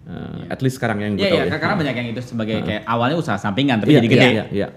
[0.09, 1.59] Uh, At least sekarang yang gue Iya, tahu iya, ya.
[1.61, 4.27] karena banyak yang itu sebagai kayak awalnya usaha sampingan tapi Iya, jadi gede.
[4.29, 4.67] Iya, iya.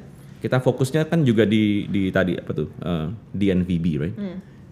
[0.43, 4.16] Kita fokusnya kan juga di di tadi apa tuh uh, DNVB, right?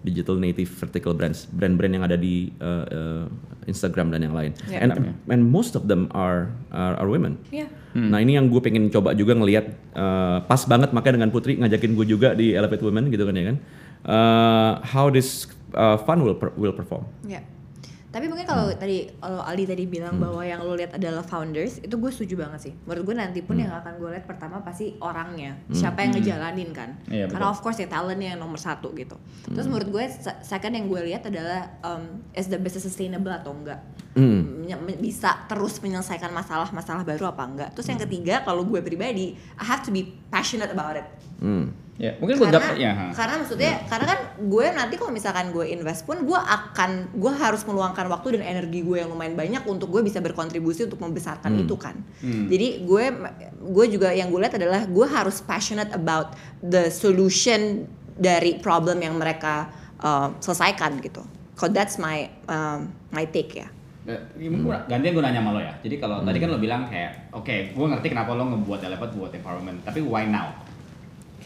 [0.01, 3.25] Digital Native Vertical Brands, brand-brand yang ada di uh, uh,
[3.69, 4.51] Instagram dan yang lain.
[4.65, 4.81] Iya.
[4.81, 4.91] And
[5.29, 7.37] and most of them are are, are women.
[7.49, 7.69] Iya.
[7.93, 11.91] Nah ini yang gue pengen coba juga ngelihat uh, pas banget makanya dengan Putri ngajakin
[11.93, 13.57] gue juga di Elevate Women gitu kan ya kan.
[14.01, 17.05] Uh, how this uh, fund will per- will perform.
[17.23, 17.45] Ya.
[18.11, 21.95] Tapi mungkin kalau tadi kalau Aldi tadi bilang bahwa yang lo lihat adalah founders, itu
[21.95, 22.73] gue setuju banget sih.
[22.83, 26.99] Menurut gue nanti pun yang akan gue lihat pertama pasti orangnya, siapa yang ngejalanin kan.
[27.07, 27.55] Iya, Karena betul.
[27.55, 29.15] of course ya talentnya yang nomor satu gitu.
[29.47, 33.55] Terus menurut gue se- second yang gue lihat adalah um, is the business sustainable atau
[33.55, 33.79] enggak.
[34.11, 34.67] Hmm.
[34.99, 37.69] Bisa terus menyelesaikan masalah-masalah baru apa enggak.
[37.75, 41.07] Terus yang ketiga kalau gue pribadi, I have to be passionate about it
[41.41, 41.73] Hmm.
[42.01, 42.91] Ya, mungkin buat karena, dapet ya.
[42.97, 43.05] ha.
[43.13, 47.61] karena maksudnya karena kan gue nanti kalau misalkan gue invest pun gue akan gue harus
[47.61, 51.77] meluangkan waktu dan energi gue yang lumayan banyak untuk gue bisa berkontribusi untuk membesarkan itu
[51.77, 51.93] kan
[52.25, 53.05] jadi gue
[53.69, 56.33] gue juga yang gue lihat adalah gue harus passionate about
[56.65, 57.85] the solution
[58.17, 59.69] dari problem yang mereka
[60.01, 61.21] uh, selesaikan gitu
[61.53, 63.69] so that's my um, my take ya
[64.11, 65.73] Eh, mungkin gua- gantian gue nanya sama lo ya.
[65.79, 69.31] Jadi kalau tadi kan lo bilang kayak, oke, gue ngerti kenapa lo ngebuat Elevate buat
[69.31, 70.51] environment, tapi why now?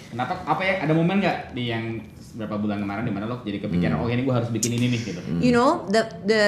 [0.08, 0.44] Kenapa?
[0.44, 0.74] Apa ya?
[0.82, 2.00] Ada momen nggak di yang
[2.34, 5.02] beberapa bulan kemarin di mana lo jadi kepikiran, oh ini gue harus bikin ini nih
[5.06, 5.22] gitu.
[5.40, 6.44] you know the the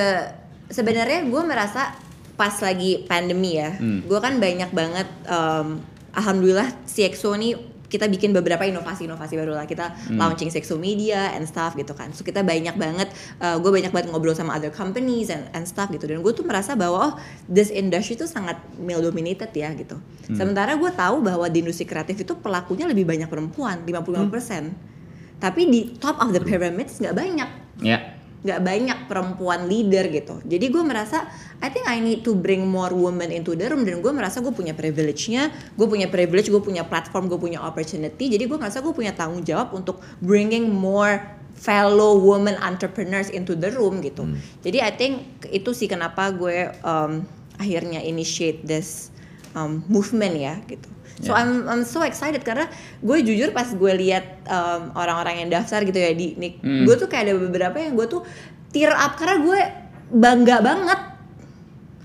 [0.68, 1.96] sebenarnya gue merasa
[2.36, 3.72] pas lagi pandemi ya
[4.04, 5.80] gue kan banyak banget um,
[6.12, 7.56] alhamdulillah CXO nih
[7.88, 9.64] kita bikin beberapa inovasi-inovasi baru lah.
[9.64, 12.12] Kita launching sexo media and stuff gitu kan.
[12.12, 13.10] So kita banyak banget
[13.40, 16.04] gue banyak banget ngobrol sama other companies and, and stuff gitu.
[16.04, 17.14] Dan gue tuh merasa bahwa oh
[17.48, 19.96] this industry tuh sangat male dominated ya gitu.
[20.28, 24.98] Sementara gue tahu bahwa di industri kreatif itu pelakunya lebih banyak perempuan 55%
[25.38, 27.50] tapi di top of the pyramids nggak banyak.
[27.86, 28.17] Ya.
[28.48, 30.40] Nggak banyak perempuan leader gitu.
[30.48, 31.28] Jadi gue merasa
[31.60, 34.56] I think I need to bring more women into the room dan gue merasa gue
[34.56, 38.32] punya privilege-nya, gue punya privilege, gue punya platform, gue punya opportunity.
[38.32, 41.20] Jadi gue merasa gue punya tanggung jawab untuk bringing more
[41.58, 44.24] fellow women entrepreneurs into the room gitu.
[44.64, 47.26] Jadi I think itu sih kenapa gue um,
[47.58, 49.12] akhirnya initiate this
[49.58, 50.88] um, movement ya gitu.
[51.18, 51.42] So Yeah.
[51.42, 52.70] I'm I'm so excited karena
[53.02, 56.86] gue jujur pas gue lihat um, orang-orang yang daftar gitu ya di Nick, Hmm.
[56.86, 58.22] gue tuh kayak ada beberapa yang gue tuh
[58.70, 59.60] tear up karena gue
[60.08, 61.00] bangga banget,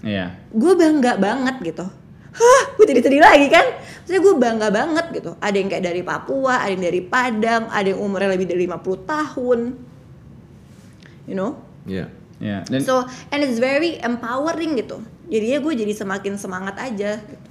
[0.01, 0.27] Iya.
[0.49, 1.85] gue bangga banget gitu.
[2.33, 3.77] Hah, gue jadi sedih lagi kan?
[3.77, 5.37] Maksudnya gue bangga banget gitu.
[5.37, 9.05] Ada yang kayak dari Papua, ada yang dari Padang, ada yang umurnya lebih dari 50
[9.05, 9.61] tahun.
[11.29, 11.61] You know?
[11.85, 12.09] Iya.
[12.41, 12.65] Ya.
[12.65, 15.05] Dan So, and it's very empowering gitu.
[15.29, 17.21] Jadinya gue jadi semakin semangat aja.
[17.21, 17.47] Gitu.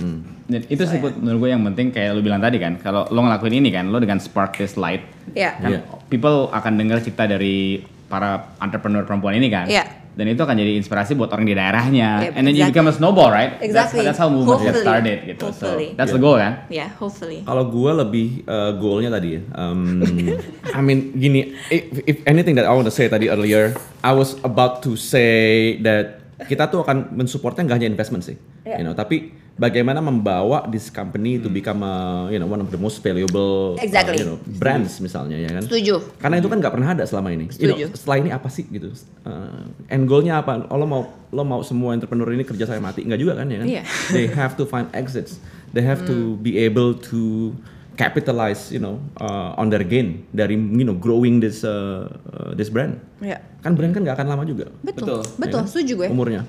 [0.00, 0.35] Hmm.
[0.46, 3.18] Dan itu sih Put, menurut gue yang penting kayak lu bilang tadi kan, kalau lo
[3.20, 5.02] ngelakuin ini kan, lo dengan spark this light,
[5.34, 5.58] Ya.
[5.58, 5.80] kan Iya.
[6.06, 9.66] people akan dengar cerita dari para entrepreneur perempuan ini kan.
[9.66, 10.06] Iya.
[10.16, 12.24] Dan itu akan jadi inspirasi buat orang di daerahnya.
[12.24, 13.60] Yep, And then you become a snowball, right?
[13.60, 14.00] Exactly.
[14.00, 14.86] That's, that's how movement get Hopefully.
[14.86, 15.42] started gitu.
[15.44, 15.88] Hopefully.
[15.92, 16.24] So that's the Yeah.
[16.24, 16.52] goal kan?
[16.72, 17.40] Ya, hopefully.
[17.44, 20.00] Kalau gue lebih uh, goalnya tadi ya, um,
[20.72, 24.40] I mean gini, if, if anything that I want to say tadi earlier, I was
[24.40, 28.80] about to say that kita tuh akan mensupportnya nggak hanya investment sih, Yeah.
[28.80, 32.76] you know, tapi bagaimana membawa this company to become a, you know one of the
[32.76, 34.20] most valuable, uh, Exactly.
[34.20, 35.64] you know, brands misalnya ya kan.
[35.64, 36.20] Setuju.
[36.20, 37.48] Karena itu kan nggak pernah ada selama ini.
[37.56, 37.86] You know, Setuju.
[37.96, 38.92] setelah ini apa sih gitu?
[39.24, 40.68] Uh, end goalnya apa?
[40.68, 41.02] Oh, lo mau
[41.32, 43.02] lo mau semua entrepreneur ini kerja saya mati?
[43.02, 43.66] Nggak juga kan ya kan?
[43.66, 43.82] Iya.
[44.14, 45.40] They have to find exits.
[45.72, 47.52] They have to be able to
[47.96, 52.68] capitalize, you know, uh, on their gain dari you know growing this uh, uh, this
[52.68, 53.00] brand.
[53.24, 53.40] Ya.
[53.64, 55.24] Kan brand kan nggak akan lama juga Betul.
[55.24, 55.40] Betul.
[55.40, 55.72] Betul, ya kan?
[55.72, 56.08] setuju gue.
[56.12, 56.42] umurnya.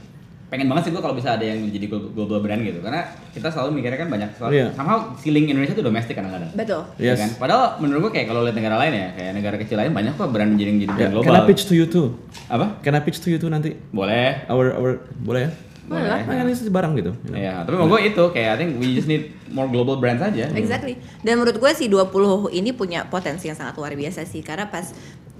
[0.47, 3.51] Pengen banget sih gue kalau bisa ada yang menjadi glo- global brand gitu karena kita
[3.51, 4.67] selalu mikirnya kan banyak selalu Iya.
[4.71, 6.81] somehow ceiling Indonesia itu domestik kadang-kadang Betul.
[6.95, 7.19] Ya Yes.
[7.19, 7.29] kan?
[7.37, 10.31] Padahal menurut gue kayak kalau lihat negara lain ya, kayak negara kecil lain banyak kok
[10.31, 11.11] brand menjadi jadi brand Yeah.
[11.11, 11.27] global.
[11.27, 12.15] Can I pitch to you too?
[12.47, 12.65] Apa?
[12.79, 13.75] Can I pitch to you too nanti?
[13.91, 14.47] Boleh.
[14.47, 15.51] Our our boleh ya?
[15.83, 16.03] Boleh.
[16.03, 17.11] Nah, kan ini barang gitu.
[17.17, 17.39] you know.
[17.39, 20.51] Iya, tapi menurut gue itu kayak I think we just need more global brands aja.
[20.51, 20.95] Exactly.
[21.23, 22.07] Dan menurut gue sih 20
[22.51, 24.91] ini punya potensi yang sangat luar biasa sih karena pas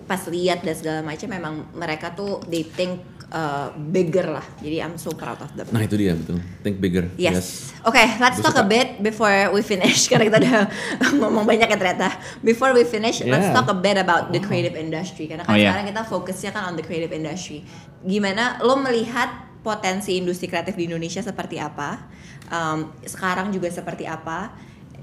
[0.04, 4.46] pas lihat dan segala macam memang mereka tuh they think uh, bigger lah.
[4.60, 5.68] Jadi I'm so proud of them.
[5.72, 6.40] Nah itu dia betul.
[6.64, 7.12] Think bigger.
[7.20, 7.72] Yes.
[7.84, 10.60] Oke, let's Gua talk a bit before we finish karena kita udah
[11.24, 12.10] ngomong banyak ya ternyata.
[12.40, 13.56] Before we finish, let's Yeah.
[13.56, 15.72] talk a bit about the creative industry karena kan Oh, yeah.
[15.72, 17.64] sekarang kita fokusnya kan on the creative industry.
[18.04, 19.30] Gimana lo melihat
[19.64, 22.08] potensi industri kreatif di Indonesia seperti apa?
[22.48, 24.52] Um, sekarang juga seperti apa?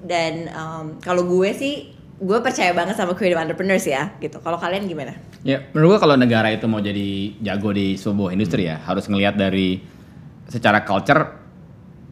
[0.04, 1.74] Dan um, kalau gue sih
[2.14, 4.40] gue percaya banget sama creative entrepreneurs ya gitu.
[4.40, 5.16] Kalau kalian gimana?
[5.44, 9.36] Ya, menurut gua kalau negara itu mau jadi jago di sebuah industri ya, harus ngelihat
[9.36, 9.76] dari
[10.48, 11.20] secara culture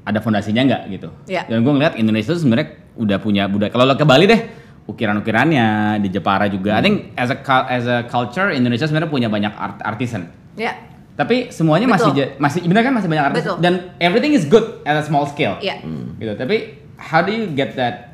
[0.05, 1.09] ada fondasinya nggak gitu.
[1.33, 1.49] Ya.
[1.49, 3.73] Dan gua ngelihat Indonesia itu sebenarnya udah punya budaya.
[3.73, 4.41] Kalau lo ke Bali deh,
[4.85, 6.77] ukiran-ukirannya di Jepara juga.
[6.77, 7.39] I think as a
[7.73, 10.29] as a culture Indonesia sebenarnya punya banyak art artisan.
[10.61, 10.77] Ya.
[11.17, 12.13] Tapi semuanya Betul.
[12.13, 13.57] masih masih benar kan masih banyak artis Betul.
[13.61, 15.57] dan everything is good at a small scale.
[15.65, 15.81] Iya.
[16.21, 16.33] Gitu.
[16.37, 16.57] Tapi
[17.01, 18.12] how do you get that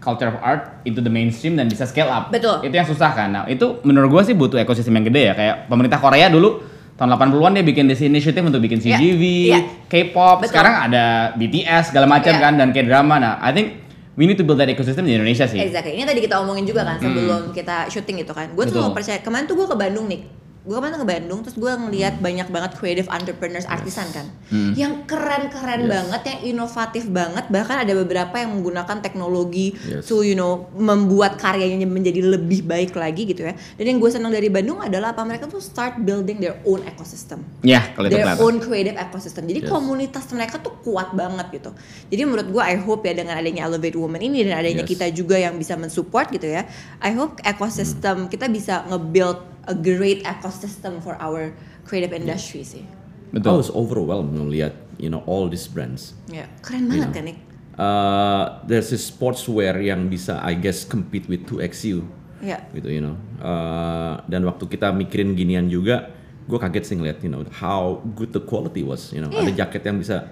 [0.00, 2.28] culture of art into the mainstream dan bisa scale up?
[2.28, 2.64] Betul.
[2.64, 3.28] Itu yang susah kan.
[3.30, 5.34] Nah, itu menurut gua sih butuh ekosistem yang gede ya.
[5.34, 6.64] Kayak pemerintah Korea dulu
[6.96, 8.96] tahun 80-an dia bikin this initiative untuk bikin Iya.
[8.96, 9.60] CGV, Iya.
[9.86, 10.52] K-pop, Betul.
[10.52, 12.40] sekarang ada BTS segala macam Iya.
[12.40, 13.14] kan dan K-drama.
[13.16, 13.80] Nah, I think
[14.16, 15.56] we need to build that ecosystem di Indonesia sih.
[15.56, 15.96] Exactly.
[15.96, 18.52] Ini tadi kita omongin juga kan sebelum kita syuting itu kan.
[18.52, 18.92] Gue tuh Hmm.
[18.92, 19.20] Percaya.
[19.20, 20.20] Kemarin tuh gue ke Bandung nih.
[20.60, 24.28] Gue kemarin ke Bandung terus gue ngeliat banyak banget creative entrepreneurs artisan kan.
[24.52, 24.76] Hmm.
[24.76, 25.88] Yang keren-keren Yes.
[25.88, 27.48] banget, yang inovatif banget.
[27.48, 30.04] Bahkan ada beberapa yang menggunakan teknologi Yes.
[30.04, 33.56] to you know membuat karyanya menjadi lebih baik lagi gitu ya.
[33.80, 37.40] Dan yang gue senang dari Bandung adalah apa mereka tuh start building their own ecosystem
[37.64, 39.48] Ya, kalau itu their own creative ecosystem.
[39.48, 39.72] Jadi Yes.
[39.72, 41.72] komunitas mereka tuh kuat banget gitu.
[42.12, 44.92] Jadi menurut gua I hope ya dengan adanya Elevate Women ini dan adanya Yes.
[44.92, 46.68] kita juga yang bisa mensupport gitu ya.
[47.00, 51.54] I hope ekosistem kita bisa nge-build a great ecosystem for our
[51.86, 52.82] creative industry sih.
[53.30, 53.62] I Betul.
[53.62, 56.18] was overwhelmed ngeliat you know all these brands.
[56.26, 57.14] Ya, keren banget Iya.
[57.14, 57.38] kan Nick?
[57.80, 62.02] Uh, there's this sportswear yang bisa I guess compete with 2XU
[62.42, 62.58] Ya.
[62.74, 63.14] gitu you know.
[63.38, 66.10] Uh, dan waktu kita mikirin ginian juga,
[66.44, 69.14] gue kaget sih ngeliat you know how good the quality was.
[69.14, 69.46] You know, Iya.
[69.46, 70.26] ada jaket yang bisa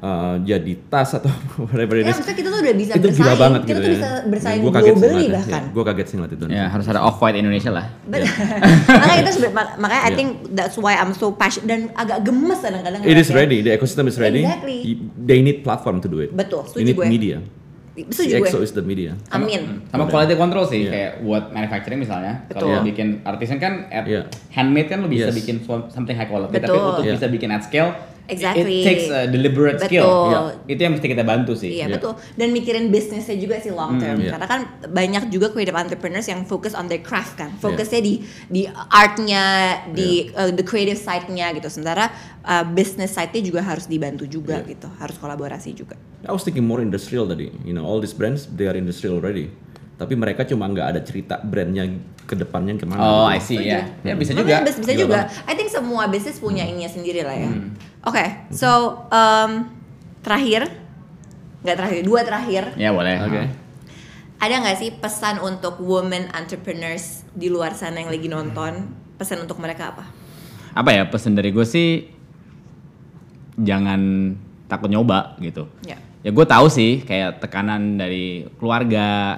[0.00, 1.30] uh, jadi tas atau
[1.64, 3.38] whatever it Ya, maksudnya kita tuh udah bisa itu gila bersaing.
[3.38, 3.94] banget kita gitu tuh ya.
[3.94, 5.38] bisa bersaing Gua kaget sih globally ngeliatnya.
[5.38, 5.62] bahkan.
[5.68, 6.44] Gue kaget sih ngeliat itu.
[6.48, 7.84] Ya, harus ada off-white Indonesia lah.
[8.04, 8.28] Benar.
[8.94, 10.16] makanya kita makanya I Yeah.
[10.16, 13.00] think that's why I'm so passionate dan agak gemes kadang-kadang.
[13.02, 14.42] It is ready, the ecosystem is ready.
[14.42, 14.78] Exactly.
[15.16, 16.30] They need platform to do it.
[16.30, 17.06] Betul, setuju need gue.
[17.06, 17.38] media.
[17.98, 18.46] Setuju Si gue.
[18.46, 19.18] EXO is the media.
[19.28, 19.82] Amin.
[19.88, 20.10] Sama Udah.
[20.12, 20.90] quality control sih, Iya.
[20.92, 22.46] kayak buat manufacturing misalnya.
[22.48, 24.22] Kalau bikin artisan kan at Iya.
[24.52, 25.36] handmade kan lu bisa Yes.
[25.36, 25.56] bikin
[25.88, 26.54] something high quality.
[26.54, 26.78] Tapi Betul.
[26.88, 27.14] untuk Iya.
[27.14, 27.90] bisa bikin at scale,
[28.28, 28.78] Exactly.
[28.78, 30.04] it takes a deliberate skill.
[30.04, 30.28] Betul.
[30.28, 30.40] Iya.
[30.68, 31.70] Itu yang mesti kita bantu sih.
[31.70, 31.94] Iya Iya.
[31.96, 32.12] betul.
[32.34, 34.20] Dan mikirin bisnisnya juga sih long term.
[34.20, 34.30] iya.
[34.30, 37.50] Karena kan banyak juga creative entrepreneurs yang fokus on their craft kan.
[37.50, 37.58] Iya.
[37.58, 38.14] Fokusnya di
[38.46, 39.44] di artnya,
[39.90, 41.68] di uh, the creative side-nya gitu.
[41.68, 42.12] Sementara
[42.42, 44.76] uh, business side-nya juga harus dibantu juga Iya.
[44.76, 44.88] gitu.
[44.94, 45.96] Harus kolaborasi juga.
[46.20, 47.48] I was thinking more industrial tadi.
[47.62, 49.48] You know, all these brands they are industrial already.
[49.96, 51.90] Tapi mereka cuma nggak ada cerita brandnya
[52.22, 53.00] ke depannya ke mana.
[53.00, 53.34] Oh, gitu.
[53.34, 53.82] I see ya.
[54.04, 54.56] Ya bisa Makanya juga.
[54.62, 55.14] bis- bisa Gila juga.
[55.16, 55.28] banget.
[55.42, 57.48] I think semua bisnis punya ininya sendiri lah ya.
[57.48, 57.72] Hmm.
[58.08, 59.68] Oke, so um,
[60.24, 60.64] terakhir,
[61.60, 62.72] nggak terakhir, dua terakhir.
[62.80, 63.20] Ya boleh.
[63.20, 63.42] Oke.
[64.40, 68.88] Ada nggak sih pesan untuk women entrepreneurs di luar sana yang lagi nonton?
[69.20, 70.08] Pesan untuk mereka apa?
[70.72, 72.08] Apa ya pesan dari gue sih
[73.60, 74.32] jangan
[74.72, 75.68] takut nyoba gitu.
[75.84, 76.00] Ya.
[76.24, 79.36] Ya gue tahu sih kayak tekanan dari keluarga,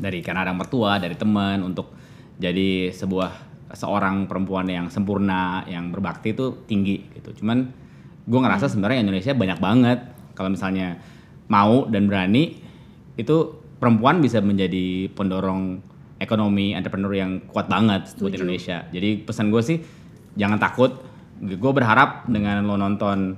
[0.00, 1.92] dari karena ada mertua, dari teman untuk
[2.40, 7.42] jadi sebuah seorang perempuan yang sempurna, yang berbakti itu tinggi gitu.
[7.42, 7.68] Cuman
[8.22, 9.98] gue ngerasa sebenarnya Indonesia banyak banget
[10.36, 11.00] kalau misalnya
[11.50, 12.60] mau dan berani
[13.18, 13.36] itu
[13.82, 15.82] perempuan bisa menjadi pendorong
[16.22, 18.46] ekonomi entrepreneur yang kuat banget buat Setuju.
[18.46, 18.78] Indonesia.
[18.94, 19.78] Jadi pesan gue sih
[20.38, 21.02] jangan takut.
[21.42, 23.34] Gue berharap dengan lo nonton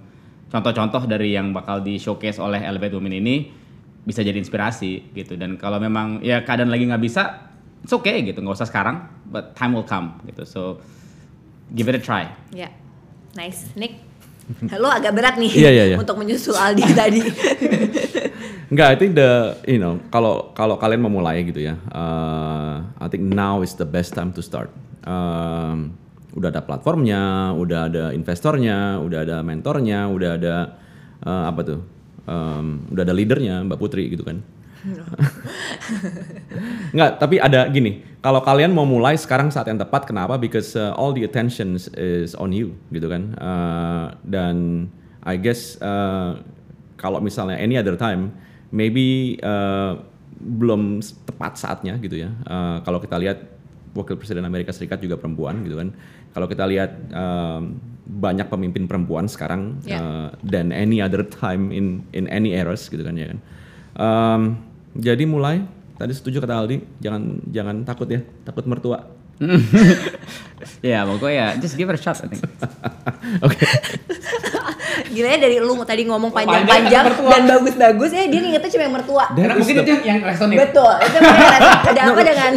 [0.53, 3.37] contoh-contoh dari yang bakal di showcase oleh Elevate Women ini
[4.05, 5.35] bisa jadi inspirasi gitu.
[5.41, 7.54] Dan kalau memang ya keadaan lagi nggak bisa,
[7.85, 8.41] it's okay gitu.
[8.41, 10.49] Nggak usah sekarang, but time will come gitu.
[10.49, 10.61] So
[11.71, 12.33] give it a try.
[12.51, 12.73] Ya,
[13.37, 13.71] nice.
[13.77, 14.01] Nick,
[14.83, 15.97] lo agak berat nih Iya, iya, iya.
[16.01, 17.21] untuk menyusul Aldi tadi.
[18.73, 23.29] Enggak, I think the you know kalau kalau kalian memulai gitu ya, uh, I think
[23.29, 24.73] now is the best time to start.
[25.05, 26.01] Um,
[26.35, 30.55] udah ada platformnya, udah ada investornya, udah ada mentornya, udah ada
[31.23, 31.81] uh, apa tuh,
[32.27, 34.43] um, udah ada leadernya Mbak Putri gitu kan.
[36.95, 38.05] Enggak, tapi ada gini.
[38.21, 40.41] Kalau kalian mau mulai sekarang saat yang tepat, kenapa?
[40.41, 43.37] Because uh, all the attention is on you, gitu kan.
[43.37, 44.89] Uh, dan
[45.25, 46.41] I guess uh,
[46.97, 48.33] kalau misalnya any other time,
[48.73, 50.01] maybe uh,
[50.41, 52.33] belum tepat saatnya gitu ya.
[52.45, 53.39] Uh, kalau kita lihat
[53.95, 55.89] wakil presiden Amerika Serikat juga perempuan gitu kan.
[56.35, 60.03] Kalau kita lihat um, banyak pemimpin perempuan sekarang Ya.
[60.03, 63.39] uh, than any other time in in any eras gitu kan ya kan.
[63.95, 64.43] Um,
[64.95, 65.63] jadi mulai
[65.95, 68.99] tadi setuju kata Aldi jangan jangan takut ya takut mertua.
[70.81, 72.41] Ya pokoknya ya just give it a shot I think.
[73.45, 73.57] Oke.
[75.11, 77.31] Gila ya dari lu tadi ngomong Panjang, panjang-panjang mertua.
[77.31, 79.25] dan bagus-bagus ya dia ingetnya cuma yang mertua.
[79.27, 80.59] That Karena mungkin itu yang, yang resonate.
[80.63, 80.93] Betul.
[81.03, 81.19] Itu
[81.91, 82.53] ada apa dengan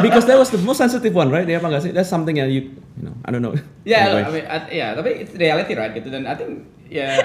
[0.00, 1.44] Because that was the most sensitive one, right?
[1.44, 1.90] Ya apa nggak sih?
[1.92, 3.54] That's something yang you, you know, I don't know.
[3.84, 4.22] Ya, Anyway.
[4.22, 6.50] I mean, at- ya, tapi it's reality right gitu dan I think
[6.88, 7.20] ya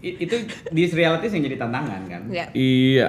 [0.00, 0.34] i- itu
[0.70, 2.22] this reality yang jadi tantangan kan.
[2.32, 2.46] ya.
[2.50, 3.06] Iya,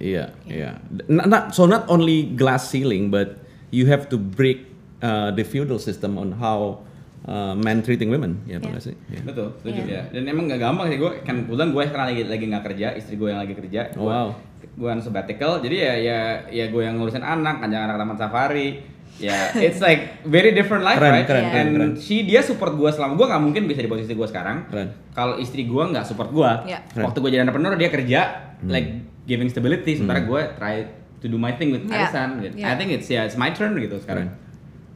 [0.00, 0.80] iya, iya.
[1.06, 3.38] Not, not, so not only glass ceiling, but
[3.70, 4.66] you have to break
[4.98, 6.80] uh, the feudal system on how
[7.22, 8.40] uh, men treating women.
[8.44, 8.66] Ya Yeah.
[8.66, 8.94] nggak sih?
[9.06, 9.20] Ya.
[9.22, 9.92] Betul, setuju Iya.
[9.94, 10.02] ya.
[10.10, 13.14] Dan emang nggak gampang sih gue kan kebetulan gue sekarang lagi lagi nggak kerja, istri
[13.14, 13.80] gue yang lagi kerja.
[13.94, 14.28] Oh, Gua wow.
[14.60, 18.68] gue on sabbatical jadi ya ya ya gue yang ngurusin anak ngajak anak taman safari
[19.16, 21.92] ya it's like very different life Keren, right keren, and keren, keren.
[21.96, 24.68] she dia support gue selama gue nggak mungkin bisa di posisi gue sekarang
[25.10, 26.84] kalau istri gue nggak support gue Ya.
[26.86, 27.02] Keren.
[27.02, 28.20] waktu gue jadi entrepreneur dia kerja
[28.60, 28.68] Hmm.
[28.68, 28.88] like
[29.24, 30.74] giving stability sementara gue try
[31.20, 32.08] to do my thing with Ya.
[32.08, 32.54] Arisan gitu.
[32.56, 32.72] Ya.
[32.72, 34.32] I think it's ya it's my turn gitu sekarang.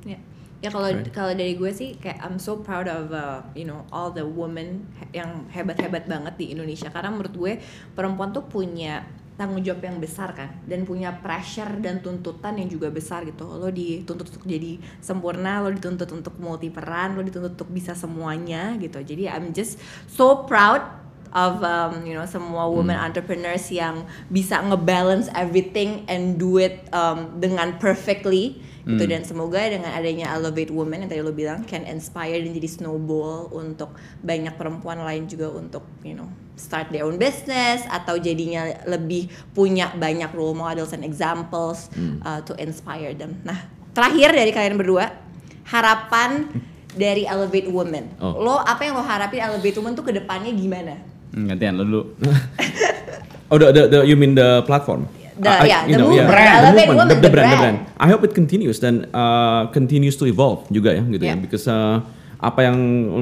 [0.04, 0.16] Ya,
[0.60, 4.08] ya kalau kalau dari gue sih kayak I'm so proud of uh, you know all
[4.08, 6.88] the women he- yang hebat-hebat banget di Indonesia.
[6.88, 7.52] Karena menurut gue
[7.92, 9.04] perempuan tuh punya
[9.34, 13.44] tanggung jawab yang besar kan dan punya pressure dan tuntutan yang juga besar gitu.
[13.44, 18.78] Lo dituntut untuk jadi sempurna lo dituntut untuk multi peran lo dituntut untuk bisa semuanya
[18.80, 18.96] gitu.
[19.02, 21.03] Jadi I'm just so proud
[21.34, 27.42] of um, you know semua women entrepreneurs yang bisa ngebalance everything and do it um,
[27.42, 32.36] dengan perfectly gitu dan semoga dengan adanya Elevate Women yang tadi lo bilang can inspire
[32.36, 36.28] dan jadi snowball untuk banyak perempuan lain juga untuk you know
[36.60, 41.88] start their own business atau jadinya lebih punya banyak role models and examples
[42.28, 43.40] uh, to inspire them.
[43.40, 43.56] Nah
[43.96, 45.16] terakhir dari kalian berdua
[45.64, 46.52] harapan
[46.92, 48.20] dari Elevate Women.
[48.20, 48.36] Oh.
[48.36, 51.13] Lo apa yang lo harapin Elevate Women tuh ke depannya gimana?
[51.34, 52.02] Hmm, gantian lo dulu
[53.52, 55.04] Oh, the, the, the you mean the platform?
[55.36, 56.30] The- I- I- yeah, you the know, movement.
[56.30, 56.62] Brand.
[56.64, 57.76] the movement, the, the the brand, the brand.
[57.84, 58.00] brand.
[58.00, 61.38] I hope it continues dan uh, continues to evolve juga ya gitu ya, Yeah.
[61.38, 62.00] because uh,
[62.38, 62.76] apa yang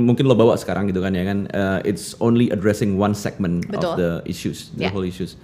[0.05, 3.83] mungkin lo bawa sekarang gitu kan ya kan, uh, it's only addressing one segment Betul.
[3.83, 4.93] of the issues, the Yeah.
[4.93, 5.35] whole issues.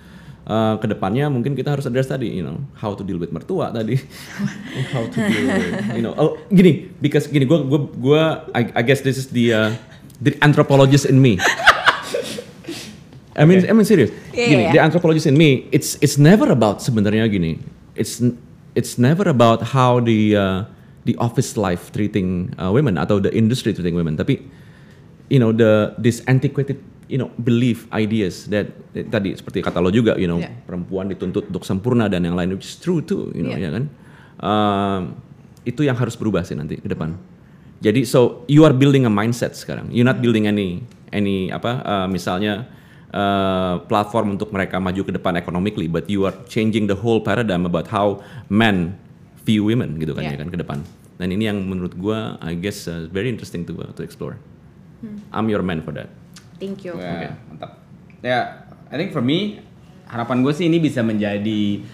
[0.48, 3.68] Uh, ke depannya mungkin kita harus address tadi, you know, how to deal with mertua
[3.68, 4.00] tadi,
[4.96, 8.82] how to deal with, you know, oh gini, because gini, gua gua gua, I, I
[8.82, 9.70] guess this is the uh,
[10.20, 11.36] the anthropologist in me.
[13.38, 14.10] I mean, I mean serious.
[14.34, 14.72] Iya, gini, iya.
[14.74, 17.62] the anthropologist in me, it's it's never about sebenarnya gini.
[17.94, 18.18] It's
[18.74, 20.58] it's never about how the uh,
[21.06, 24.42] the office life treating uh, women atau the industry treating women, tapi
[25.30, 29.94] you know the this antiquated you know belief ideas that eh, tadi seperti kata lo
[29.94, 30.52] juga, you know Yeah.
[30.66, 33.70] perempuan dituntut untuk sempurna dan yang lain, which is true too, you know Yeah.
[33.70, 33.84] ya kan.
[34.38, 35.02] Um,
[35.66, 37.14] itu yang harus berubah sih nanti ke depan.
[37.78, 39.90] Jadi so you are building a mindset sekarang.
[39.94, 40.82] You're not building any
[41.14, 42.66] any apa uh, misalnya
[43.10, 47.64] uh, platform untuk mereka maju ke depan economically, but you are changing the whole paradigm
[47.64, 48.96] about how men
[49.42, 50.36] view women gitu kan Yeah.
[50.36, 50.78] ya kan ke depan.
[51.18, 54.36] Dan ini yang menurut gua I guess uh, very interesting to to explore.
[55.30, 56.10] I'm your man for that.
[56.58, 56.98] Thank you.
[56.98, 57.28] Ya, Oke.
[57.48, 57.70] mantap.
[58.18, 58.38] Ya,
[58.90, 59.62] I think for me
[60.10, 61.86] harapan gue sih ini bisa menjadi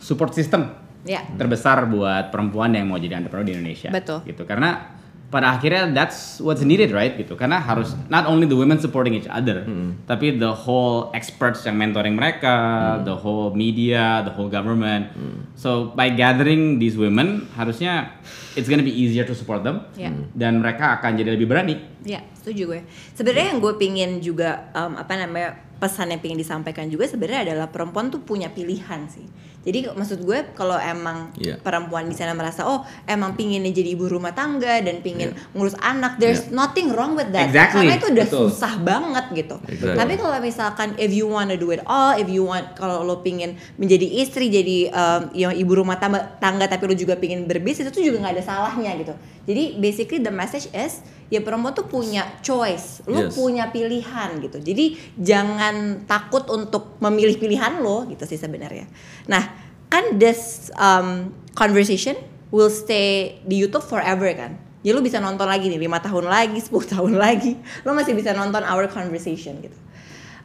[0.00, 0.72] support system
[1.06, 1.22] Ya.
[1.38, 3.94] terbesar buat perempuan yang mau jadi entrepreneur di Indonesia.
[3.94, 4.26] Betul.
[4.26, 4.42] Gitu.
[4.42, 4.90] Karena
[5.36, 7.36] pada akhirnya that's what's needed right gitu.
[7.36, 9.68] Karena harus not only the women supporting each other,
[10.08, 12.56] tapi the whole experts yang mentoring mereka,
[13.04, 15.12] the whole media, the whole government.
[15.60, 18.16] So by gathering these women harusnya
[18.56, 20.08] it's gonna be easier to support them Ya.
[20.32, 21.76] dan mereka akan jadi lebih berani.
[22.08, 22.80] Ya, setuju gue.
[23.12, 27.68] Sebenarnya yang gue pingin juga um, apa namanya pesan yang pingin disampaikan juga sebenarnya adalah
[27.68, 29.28] perempuan tuh punya pilihan sih.
[29.66, 31.58] Jadi maksud gue kalau emang Iya.
[31.58, 36.16] perempuan di sana merasa oh emang pinginnya jadi ibu rumah tangga dan pingin ngurus anak,
[36.16, 37.50] there's nothing wrong with that.
[37.50, 38.46] Exactly, Karena itu udah betul.
[38.46, 39.56] susah banget gitu.
[39.66, 39.98] Exactly.
[39.98, 43.58] Tapi kalau misalkan if you wanna do it all, if you want kalau lo pingin
[43.74, 48.06] menjadi istri, jadi um, yang ibu rumah tangga, tangga tapi lo juga pingin berbisnis itu
[48.06, 49.14] juga nggak ada salahnya gitu.
[49.44, 53.34] Jadi basically the message is ya perempuan tuh punya choice, lo Yes.
[53.34, 54.58] punya pilihan gitu.
[54.58, 58.86] Jadi jangan takut untuk memilih pilihan lo gitu sih sebenarnya.
[59.26, 59.55] Nah
[59.90, 62.18] kan this um, conversation
[62.50, 64.58] will stay di YouTube forever kan.
[64.86, 68.30] Jadi lo bisa nonton lagi nih lima tahun lagi, 10 tahun lagi, lo masih bisa
[68.30, 69.78] nonton our conversation gitu.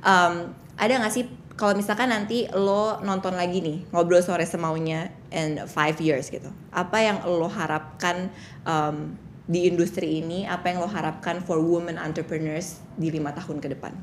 [0.02, 5.62] Um, ada nggak sih kalau misalkan nanti lo nonton lagi nih ngobrol sore semaunya in
[5.70, 8.34] five years gitu, apa yang lo harapkan
[8.66, 9.14] um,
[9.46, 13.94] di industri ini, apa yang lo harapkan for women entrepreneurs di lima tahun ke depan?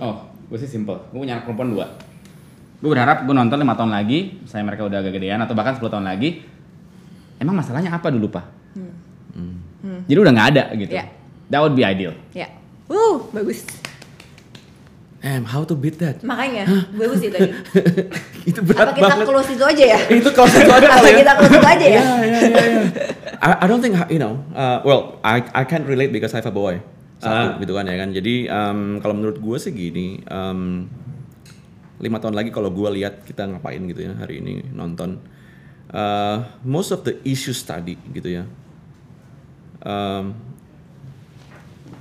[0.00, 0.96] Oh, gue sih simple.
[1.12, 1.86] Gue punya anak perempuan dua.
[2.82, 5.86] Gue berharap gue nonton lima tahun lagi, saya mereka udah agak gedean atau bahkan 10
[5.86, 6.42] tahun lagi.
[7.38, 8.42] Emang masalahnya apa dulu pak?
[10.06, 10.90] Jadi udah nggak ada gitu.
[10.90, 11.06] Ya.
[11.46, 12.14] That would be ideal.
[12.32, 12.50] Ya,
[12.86, 13.62] wuh bagus.
[15.22, 16.18] Em, how to beat that?
[16.26, 17.50] Makanya bagus itu tadi.
[18.50, 19.26] itu berat Apa kita banget.
[19.30, 19.98] close itu aja ya?
[20.10, 21.18] itu kalau satu aja Apa kali ya.
[21.22, 21.94] kita close itu aja ya?
[21.94, 22.86] Yeah, yeah, yeah, yeah.
[23.38, 24.42] I, I don't think you know.
[24.50, 26.82] Uh, well, I I can't relate because I have a boy.
[27.22, 27.54] Satu Ah.
[27.54, 28.10] gitu kan ya kan.
[28.10, 30.26] Jadi um, kalau menurut gue sih gini.
[30.26, 30.90] Um,
[32.02, 35.22] lima tahun lagi kalau gue lihat kita ngapain gitu ya hari ini nonton.
[35.92, 38.44] Uh, most of the issues tadi gitu ya.
[39.86, 40.34] Um,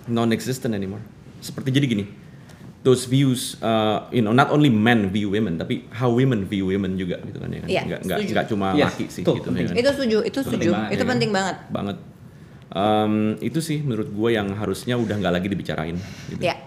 [0.09, 1.03] non-existent anymore.
[1.37, 2.05] Seperti jadi gini.
[2.81, 6.97] Those views, uh, you know, not only men view women, tapi how women view women
[6.97, 7.69] juga gitu kan ya kan.
[7.69, 9.69] Iya, nggak, nggak, nggak cuma Yes, laki sih tuh, gitu penting.
[9.69, 9.75] ya kan.
[9.77, 11.11] Itu setuju, itu setuju, banget, itu ya kan?
[11.13, 11.55] penting banget.
[11.69, 11.97] banget.
[12.71, 15.97] Um, itu sih menurut gue yang harusnya udah nggak lagi dibicarain.
[16.31, 16.41] Gitu.
[16.41, 16.57] Ya.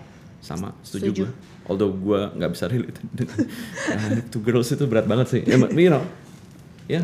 [0.44, 1.22] sama setuju, Setuju.
[1.24, 3.30] gue although gue nggak bisa relate dengan
[4.28, 5.40] two girls itu berat banget sih.
[5.44, 6.04] You know?
[6.88, 7.00] Ya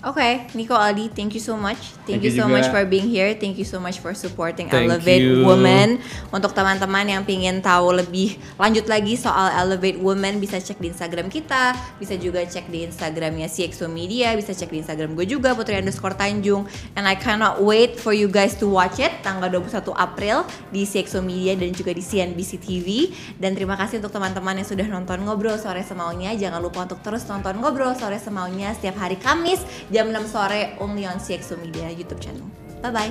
[0.00, 1.92] Oke, Nico Aldi, thank you so much.
[2.08, 2.56] Thank, Thank you you so juga.
[2.56, 3.36] much for being here.
[3.36, 5.44] Thank you so much for supporting Thank Elevate you.
[5.44, 6.00] Women.
[6.32, 11.28] Untuk teman-teman yang pingin tahu lebih lanjut lagi soal Elevate Women, bisa cek di Instagram
[11.28, 15.76] kita, bisa juga cek di Instagramnya CXO Media, bisa cek di Instagram gue juga Putri
[15.76, 16.64] underscore Tanjung.
[16.96, 21.20] And I cannot wait for you guys to watch it tanggal 21 April di CXO
[21.20, 23.12] Media dan juga di CNBC TV.
[23.36, 26.32] Dan terima kasih untuk teman-teman yang sudah nonton ngobrol sore semaunya.
[26.32, 31.06] Jangan lupa untuk terus nonton ngobrol sore semaunya setiap hari Kamis jam 6 sore only
[31.06, 32.46] on CXO Media YouTube channel.
[32.82, 33.10] Bye bye.